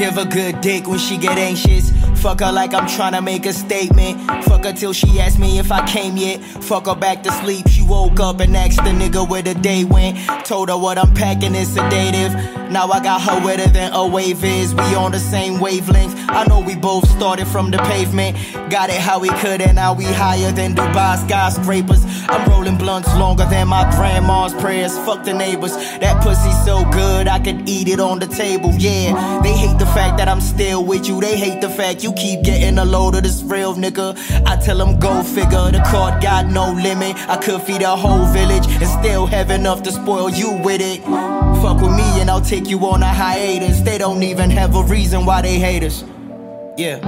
give 0.00 0.16
a 0.16 0.24
good 0.24 0.62
dick 0.62 0.86
when 0.86 0.98
she 0.98 1.18
get 1.18 1.36
anxious. 1.36 1.90
Fuck 2.22 2.40
her 2.40 2.50
like 2.50 2.72
I'm 2.72 2.88
trying 2.88 3.12
to 3.12 3.20
make 3.20 3.44
a 3.44 3.52
statement. 3.52 4.18
Fuck 4.44 4.64
her 4.64 4.72
till 4.72 4.94
she 4.94 5.20
asked 5.20 5.38
me 5.38 5.58
if 5.58 5.70
I 5.70 5.86
came 5.86 6.16
yet. 6.16 6.40
Fuck 6.40 6.86
her 6.86 6.94
back 6.94 7.22
to 7.24 7.32
sleep. 7.32 7.68
She 7.68 7.82
woke 7.82 8.18
up 8.18 8.40
and 8.40 8.56
asked 8.56 8.78
the 8.78 8.92
nigga 8.92 9.28
where 9.28 9.42
the 9.42 9.54
day 9.54 9.84
went. 9.84 10.16
Told 10.46 10.70
her 10.70 10.78
what 10.78 10.96
I'm 10.96 11.12
packing 11.12 11.54
is 11.54 11.68
sedative. 11.68 12.59
Now 12.70 12.88
I 12.88 13.00
got 13.00 13.20
her 13.22 13.44
wetter 13.44 13.68
than 13.68 13.92
a 13.92 14.06
wave 14.06 14.44
is. 14.44 14.72
We 14.72 14.94
on 14.94 15.10
the 15.10 15.18
same 15.18 15.58
wavelength. 15.58 16.14
I 16.28 16.44
know 16.44 16.60
we 16.60 16.76
both 16.76 17.08
started 17.08 17.48
from 17.48 17.72
the 17.72 17.78
pavement. 17.78 18.36
Got 18.70 18.90
it 18.90 19.00
how 19.00 19.18
we 19.18 19.28
could, 19.40 19.60
and 19.60 19.74
now 19.74 19.92
we 19.92 20.04
higher 20.04 20.52
than 20.52 20.76
Dubai 20.76 21.18
skyscrapers. 21.26 22.04
I'm 22.28 22.48
rolling 22.48 22.78
blunts 22.78 23.12
longer 23.16 23.44
than 23.44 23.66
my 23.66 23.90
grandma's 23.96 24.54
prayers. 24.54 24.96
Fuck 24.98 25.24
the 25.24 25.34
neighbors. 25.34 25.72
That 25.98 26.22
pussy 26.22 26.52
so 26.64 26.88
good, 26.92 27.26
I 27.26 27.40
could 27.40 27.68
eat 27.68 27.88
it 27.88 27.98
on 27.98 28.20
the 28.20 28.28
table. 28.28 28.72
Yeah, 28.78 29.40
they 29.42 29.52
hate 29.52 29.80
the 29.80 29.86
fact 29.86 30.18
that 30.18 30.28
I'm 30.28 30.40
still 30.40 30.84
with 30.84 31.08
you. 31.08 31.20
They 31.20 31.36
hate 31.36 31.60
the 31.60 31.70
fact 31.70 32.04
you 32.04 32.12
keep 32.12 32.44
getting 32.44 32.78
a 32.78 32.84
load 32.84 33.16
of 33.16 33.24
this 33.24 33.42
real 33.42 33.74
nigga. 33.74 34.16
I 34.46 34.54
tell 34.64 34.78
them 34.78 35.00
go 35.00 35.24
figure. 35.24 35.72
The 35.72 35.82
card 35.90 36.22
got 36.22 36.46
no 36.46 36.70
limit. 36.70 37.16
I 37.28 37.36
could 37.36 37.62
feed 37.62 37.82
a 37.82 37.96
whole 37.96 38.26
village 38.26 38.66
and 38.68 38.86
still 38.86 39.26
have 39.26 39.50
enough 39.50 39.82
to 39.82 39.90
spoil 39.90 40.30
you 40.30 40.52
with 40.62 40.80
it. 40.80 41.02
Fuck 41.62 41.80
with 41.82 41.96
me 41.96 42.09
I'll 42.30 42.40
take 42.40 42.68
you 42.68 42.78
on 42.86 43.02
a 43.02 43.08
hiatus. 43.08 43.80
They 43.80 43.98
don't 43.98 44.22
even 44.22 44.50
have 44.50 44.76
a 44.76 44.84
reason 44.84 45.26
why 45.26 45.42
they 45.42 45.58
hate 45.58 45.82
us. 45.82 46.04
Yeah. 46.78 47.00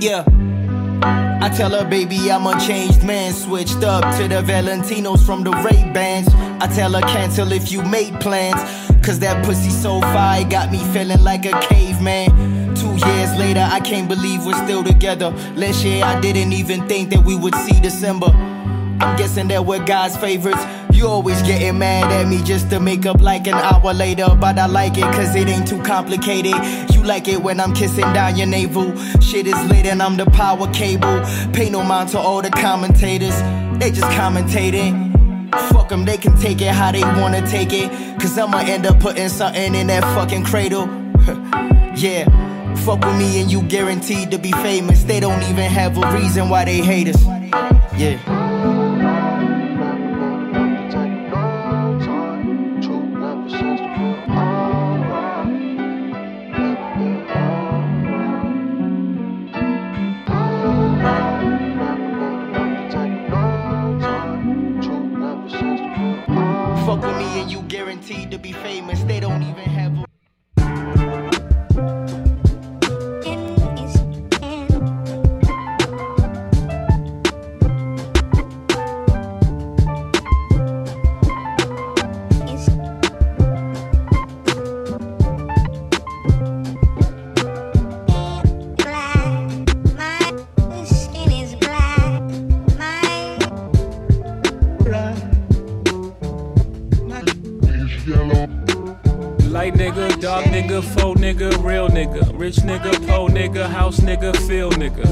Yeah. 0.00 0.24
I 1.40 1.48
tell 1.56 1.70
her, 1.70 1.88
baby, 1.88 2.32
I'm 2.32 2.46
a 2.48 2.58
changed 2.58 3.04
man. 3.04 3.32
Switched 3.32 3.84
up 3.84 4.02
to 4.16 4.26
the 4.26 4.42
Valentinos 4.42 5.24
from 5.24 5.44
the 5.44 5.52
Ray 5.52 5.92
Bans. 5.92 6.26
I 6.60 6.66
tell 6.74 6.92
her, 6.92 7.00
cancel 7.02 7.52
if 7.52 7.70
you 7.70 7.82
made 7.84 8.18
plans. 8.20 8.60
Cause 9.04 9.18
that 9.20 9.44
pussy 9.44 9.70
so 9.70 10.00
fire 10.00 10.44
got 10.44 10.72
me 10.72 10.78
feeling 10.92 11.22
like 11.22 11.44
a 11.44 11.52
caveman. 11.60 12.53
Years 12.98 13.36
later, 13.36 13.66
I 13.70 13.80
can't 13.80 14.08
believe 14.08 14.46
we're 14.46 14.62
still 14.64 14.84
together. 14.84 15.30
Last 15.56 15.84
year, 15.84 16.04
I 16.04 16.20
didn't 16.20 16.52
even 16.52 16.86
think 16.86 17.10
that 17.10 17.24
we 17.24 17.36
would 17.36 17.54
see 17.56 17.80
December. 17.80 18.26
I'm 18.26 19.16
guessing 19.16 19.48
that 19.48 19.66
we're 19.66 19.84
God's 19.84 20.16
favorites. 20.16 20.64
You 20.92 21.08
always 21.08 21.42
getting 21.42 21.78
mad 21.78 22.12
at 22.12 22.28
me 22.28 22.40
just 22.42 22.70
to 22.70 22.78
make 22.78 23.04
up 23.04 23.20
like 23.20 23.48
an 23.48 23.54
hour 23.54 23.92
later. 23.92 24.28
But 24.40 24.58
I 24.58 24.66
like 24.66 24.96
it 24.96 25.02
cause 25.02 25.34
it 25.34 25.48
ain't 25.48 25.66
too 25.66 25.82
complicated. 25.82 26.54
You 26.94 27.02
like 27.02 27.26
it 27.26 27.42
when 27.42 27.58
I'm 27.58 27.74
kissing 27.74 28.10
down 28.12 28.36
your 28.36 28.46
navel. 28.46 28.96
Shit 29.20 29.48
is 29.48 29.60
lit 29.68 29.86
and 29.86 30.00
I'm 30.00 30.16
the 30.16 30.26
power 30.26 30.72
cable. 30.72 31.20
Pay 31.52 31.70
no 31.70 31.82
mind 31.82 32.10
to 32.10 32.18
all 32.18 32.42
the 32.42 32.50
commentators. 32.50 33.36
They 33.80 33.90
just 33.90 34.10
commentating. 34.12 35.12
Fuck 35.72 35.88
them, 35.88 36.04
they 36.04 36.16
can 36.16 36.36
take 36.38 36.60
it 36.60 36.72
how 36.72 36.92
they 36.92 37.02
wanna 37.02 37.44
take 37.46 37.72
it. 37.72 37.90
Cause 38.20 38.38
I'ma 38.38 38.58
end 38.58 38.86
up 38.86 39.00
putting 39.00 39.28
something 39.28 39.74
in 39.74 39.88
that 39.88 40.04
fucking 40.14 40.44
cradle. 40.44 40.86
yeah. 41.96 42.43
Fuck 42.78 43.04
with 43.04 43.16
me 43.16 43.40
and 43.40 43.50
you 43.50 43.62
guaranteed 43.62 44.30
to 44.30 44.38
be 44.38 44.52
famous. 44.52 45.04
They 45.04 45.20
don't 45.20 45.42
even 45.44 45.70
have 45.70 45.96
a 45.96 46.12
reason 46.12 46.48
why 46.48 46.64
they 46.64 46.78
hate 46.82 47.08
us. 47.08 47.24
Yeah. 47.96 48.43
Rich 102.54 102.64
nigga, 102.64 102.90
po 103.06 103.28
nigga, 103.28 103.68
house 103.68 104.00
nigga, 104.00 104.32
feel 104.46 104.70
nigga, 104.70 105.04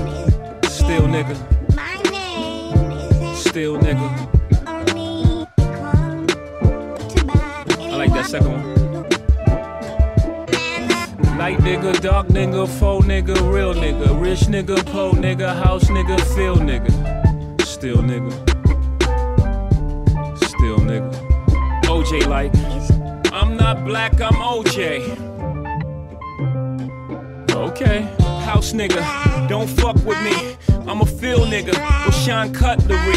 Okay, 27.72 28.02
house 28.44 28.74
nigga, 28.74 29.48
don't 29.48 29.66
fuck 29.66 29.96
with 30.04 30.22
me. 30.22 30.56
I'm 30.86 31.00
a 31.00 31.06
field 31.06 31.48
nigga 31.48 31.72
with 32.04 32.14
Sean 32.14 32.52
Cutlery. 32.52 33.16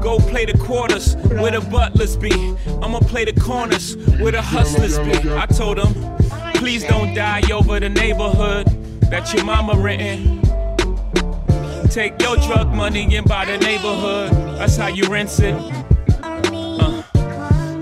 Go 0.00 0.20
play 0.20 0.44
the 0.44 0.56
quarters 0.58 1.16
where 1.16 1.50
the 1.50 1.60
butlers 1.60 2.16
be. 2.16 2.30
I'ma 2.80 3.00
play 3.00 3.24
the 3.24 3.32
corners 3.40 3.96
where 4.20 4.30
the 4.30 4.40
hustlers 4.40 4.96
be. 5.00 5.28
I 5.32 5.46
told 5.46 5.78
them, 5.78 5.92
please 6.54 6.84
don't 6.84 7.14
die 7.14 7.42
over 7.52 7.80
the 7.80 7.88
neighborhood 7.88 8.68
that 9.10 9.34
your 9.34 9.44
mama 9.44 9.74
renting. 9.74 10.40
Take 11.90 12.22
your 12.22 12.36
drug 12.36 12.72
money 12.72 13.16
and 13.16 13.26
buy 13.26 13.44
the 13.44 13.58
neighborhood. 13.58 14.30
That's 14.56 14.76
how 14.76 14.86
you 14.86 15.08
rinse 15.08 15.40
it. 15.40 15.56
Uh, 16.22 17.02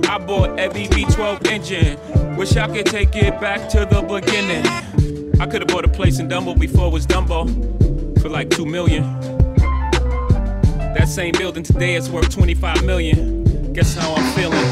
I 0.09 0.19
bought 0.27 0.59
every 0.59 0.87
V12 0.87 1.47
engine. 1.49 2.37
Wish 2.37 2.57
I 2.57 2.67
could 2.67 2.87
take 2.87 3.15
it 3.15 3.39
back 3.43 3.69
to 3.73 3.81
the 3.85 4.01
beginning. 4.01 4.65
I 5.45 5.47
could 5.47 5.61
have 5.61 5.69
bought 5.69 5.85
a 5.85 5.89
place 5.89 6.21
in 6.21 6.27
Dumbo 6.27 6.59
before 6.59 6.87
it 6.87 6.91
was 6.91 7.07
Dumbo 7.07 7.45
for 8.23 8.31
like 8.31 8.49
two 8.49 8.65
million. 8.65 9.03
That 10.95 11.07
same 11.07 11.33
building 11.33 11.63
today 11.63 11.97
is 11.97 12.09
worth 12.09 12.31
25 12.31 12.83
million. 12.87 13.45
Guess 13.75 13.95
how 13.95 14.15
I'm 14.15 14.33
feeling? 14.33 14.65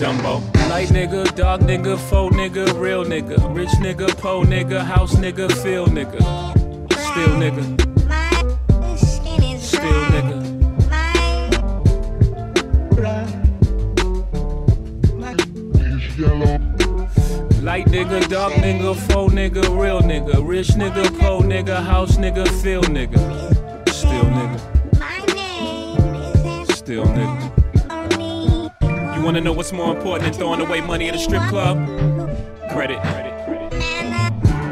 Dumbo. 0.00 0.42
Light 0.68 0.88
nigga, 0.88 1.36
dog 1.36 1.60
nigga, 1.60 1.96
faux 1.96 2.34
nigga, 2.34 2.76
real 2.80 3.04
nigga, 3.04 3.38
rich 3.54 3.70
nigga, 3.78 4.08
po 4.18 4.42
nigga, 4.42 4.84
house 4.84 5.14
nigga, 5.14 5.48
feel 5.62 5.86
nigga, 5.86 6.18
still 6.90 7.36
nigga, 7.38 7.79
nigga, 17.90 18.28
dark 18.28 18.52
nigga, 18.54 18.94
faux 18.94 19.34
nigga, 19.34 19.62
real 19.76 20.00
nigga, 20.00 20.46
rich 20.46 20.68
nigga, 20.68 21.04
po 21.18 21.40
nigga, 21.40 21.82
house 21.82 22.16
nigga, 22.16 22.46
feel 22.62 22.82
nigga, 22.82 23.18
still 23.88 24.24
nigga, 24.24 24.60
still 26.72 27.04
nigga. 27.04 27.50
You 29.16 29.22
wanna 29.24 29.40
know 29.40 29.52
what's 29.52 29.72
more 29.72 29.94
important 29.94 30.22
than 30.22 30.32
throwing 30.32 30.60
away 30.60 30.80
money 30.80 31.08
at 31.08 31.16
a 31.16 31.18
strip 31.18 31.42
club? 31.48 31.76
Credit. 32.70 33.00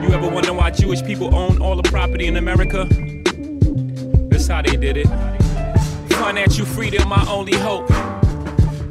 You 0.03 0.15
ever 0.15 0.29
wonder 0.29 0.53
why 0.53 0.71
Jewish 0.71 1.03
people 1.03 1.35
own 1.35 1.61
all 1.61 1.75
the 1.75 1.83
property 1.91 2.27
in 2.27 2.37
America? 2.37 2.87
That's 4.31 4.47
how 4.47 4.63
they 4.63 4.77
did 4.77 4.97
it. 4.97 5.09
Financial 6.15 6.65
freedom, 6.65 7.09
my 7.09 7.27
only 7.29 7.57
hope. 7.57 7.89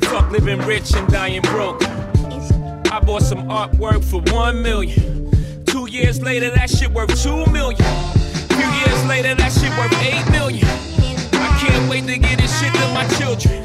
Fuck 0.03 0.31
living 0.31 0.59
rich 0.59 0.93
and 0.93 1.07
dying 1.07 1.41
broke. 1.43 1.81
I 2.91 2.99
bought 2.99 3.21
some 3.21 3.47
artwork 3.49 4.03
for 4.03 4.21
one 4.33 4.61
million. 4.61 5.31
Two 5.65 5.89
years 5.89 6.21
later, 6.21 6.49
that 6.51 6.69
shit 6.69 6.89
worth 6.91 7.21
two 7.21 7.45
million. 7.51 7.81
Few 8.49 8.69
years 8.79 9.05
later, 9.05 9.35
that 9.35 9.51
shit 9.51 9.71
worth 9.77 9.93
eight 10.01 10.29
million. 10.31 10.65
I 11.33 11.57
can't 11.61 11.89
wait 11.89 12.05
to 12.07 12.17
get 12.17 12.39
this 12.39 12.59
shit 12.59 12.73
to 12.73 12.87
my 12.93 13.07
children. 13.17 13.63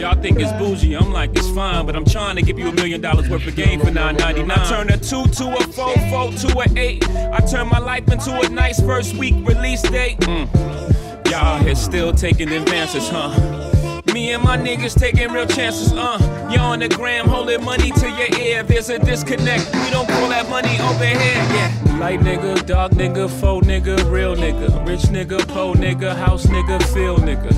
Y'all 0.00 0.20
think 0.20 0.38
it's 0.38 0.52
bougie, 0.52 0.94
I'm 0.94 1.12
like, 1.12 1.30
it's 1.34 1.48
fine, 1.50 1.86
but 1.86 1.96
I'm 1.96 2.04
trying 2.04 2.36
to 2.36 2.42
give 2.42 2.58
you 2.58 2.68
a 2.68 2.72
million 2.72 3.00
dollars 3.00 3.28
worth 3.30 3.46
of 3.46 3.56
game 3.56 3.80
for 3.80 3.86
9.99. 3.86 4.50
I 4.50 4.68
turn 4.68 4.90
a 4.90 4.98
two 4.98 5.24
to 5.24 5.56
a 5.56 5.62
four, 5.72 5.94
four 6.10 6.32
to 6.32 6.58
a 6.60 6.78
eight. 6.78 7.08
I 7.08 7.40
turn 7.40 7.68
my 7.68 7.78
life 7.78 8.06
into 8.12 8.38
a 8.38 8.48
nice 8.48 8.78
first 8.80 9.14
week 9.16 9.34
release 9.46 9.82
date. 9.82 10.18
Mm. 10.20 11.30
Y'all 11.30 11.58
here 11.58 11.74
still 11.74 12.12
taking 12.12 12.52
advances, 12.52 13.08
huh? 13.08 14.02
Me 14.12 14.32
and 14.32 14.42
my 14.42 14.56
niggas 14.58 14.98
taking 14.98 15.32
real 15.32 15.46
chances, 15.46 15.92
uh. 15.92 16.35
You 16.50 16.58
on 16.58 16.78
the 16.78 16.88
gram 16.88 17.28
holding 17.28 17.64
money 17.64 17.90
to 17.90 18.08
your 18.08 18.40
ear. 18.40 18.62
There's 18.62 18.88
a 18.88 18.98
disconnect. 18.98 19.74
We 19.74 19.90
don't 19.90 20.08
call 20.08 20.28
that 20.28 20.48
money 20.48 20.78
over 20.80 21.04
here, 21.04 21.16
yeah. 21.18 21.98
Light 21.98 22.20
nigga, 22.20 22.64
dark 22.66 22.92
nigga, 22.92 23.28
faux 23.28 23.66
nigga, 23.66 24.10
real 24.10 24.36
nigga. 24.36 24.86
Rich 24.86 25.06
nigga, 25.10 25.46
po 25.48 25.74
nigga, 25.74 26.14
house 26.14 26.46
nigga, 26.46 26.80
feel 26.94 27.16
nigga. 27.16 27.52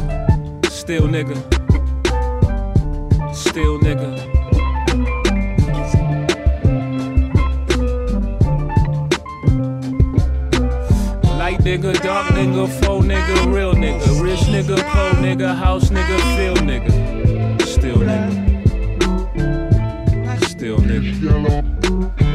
Still 0.71 1.03
nigga. 1.03 1.37
Still 3.35 3.79
nigga. 3.81 4.39
Light 11.39 11.61
nigga, 11.61 11.93
dark 12.03 12.27
nigga, 12.29 12.69
faux 12.81 13.05
nigga, 13.07 13.53
real 13.53 13.75
nigga, 13.75 14.23
rich 14.23 14.41
nigga, 14.49 14.77
po 14.77 15.11
nigga, 15.21 15.55
house 15.55 15.91
nigga, 15.91 16.19
feel 16.37 16.57
nigga, 16.57 17.67
still 17.67 17.99
nigga, 17.99 18.48
still 20.89 21.45
nigga. 21.45 22.28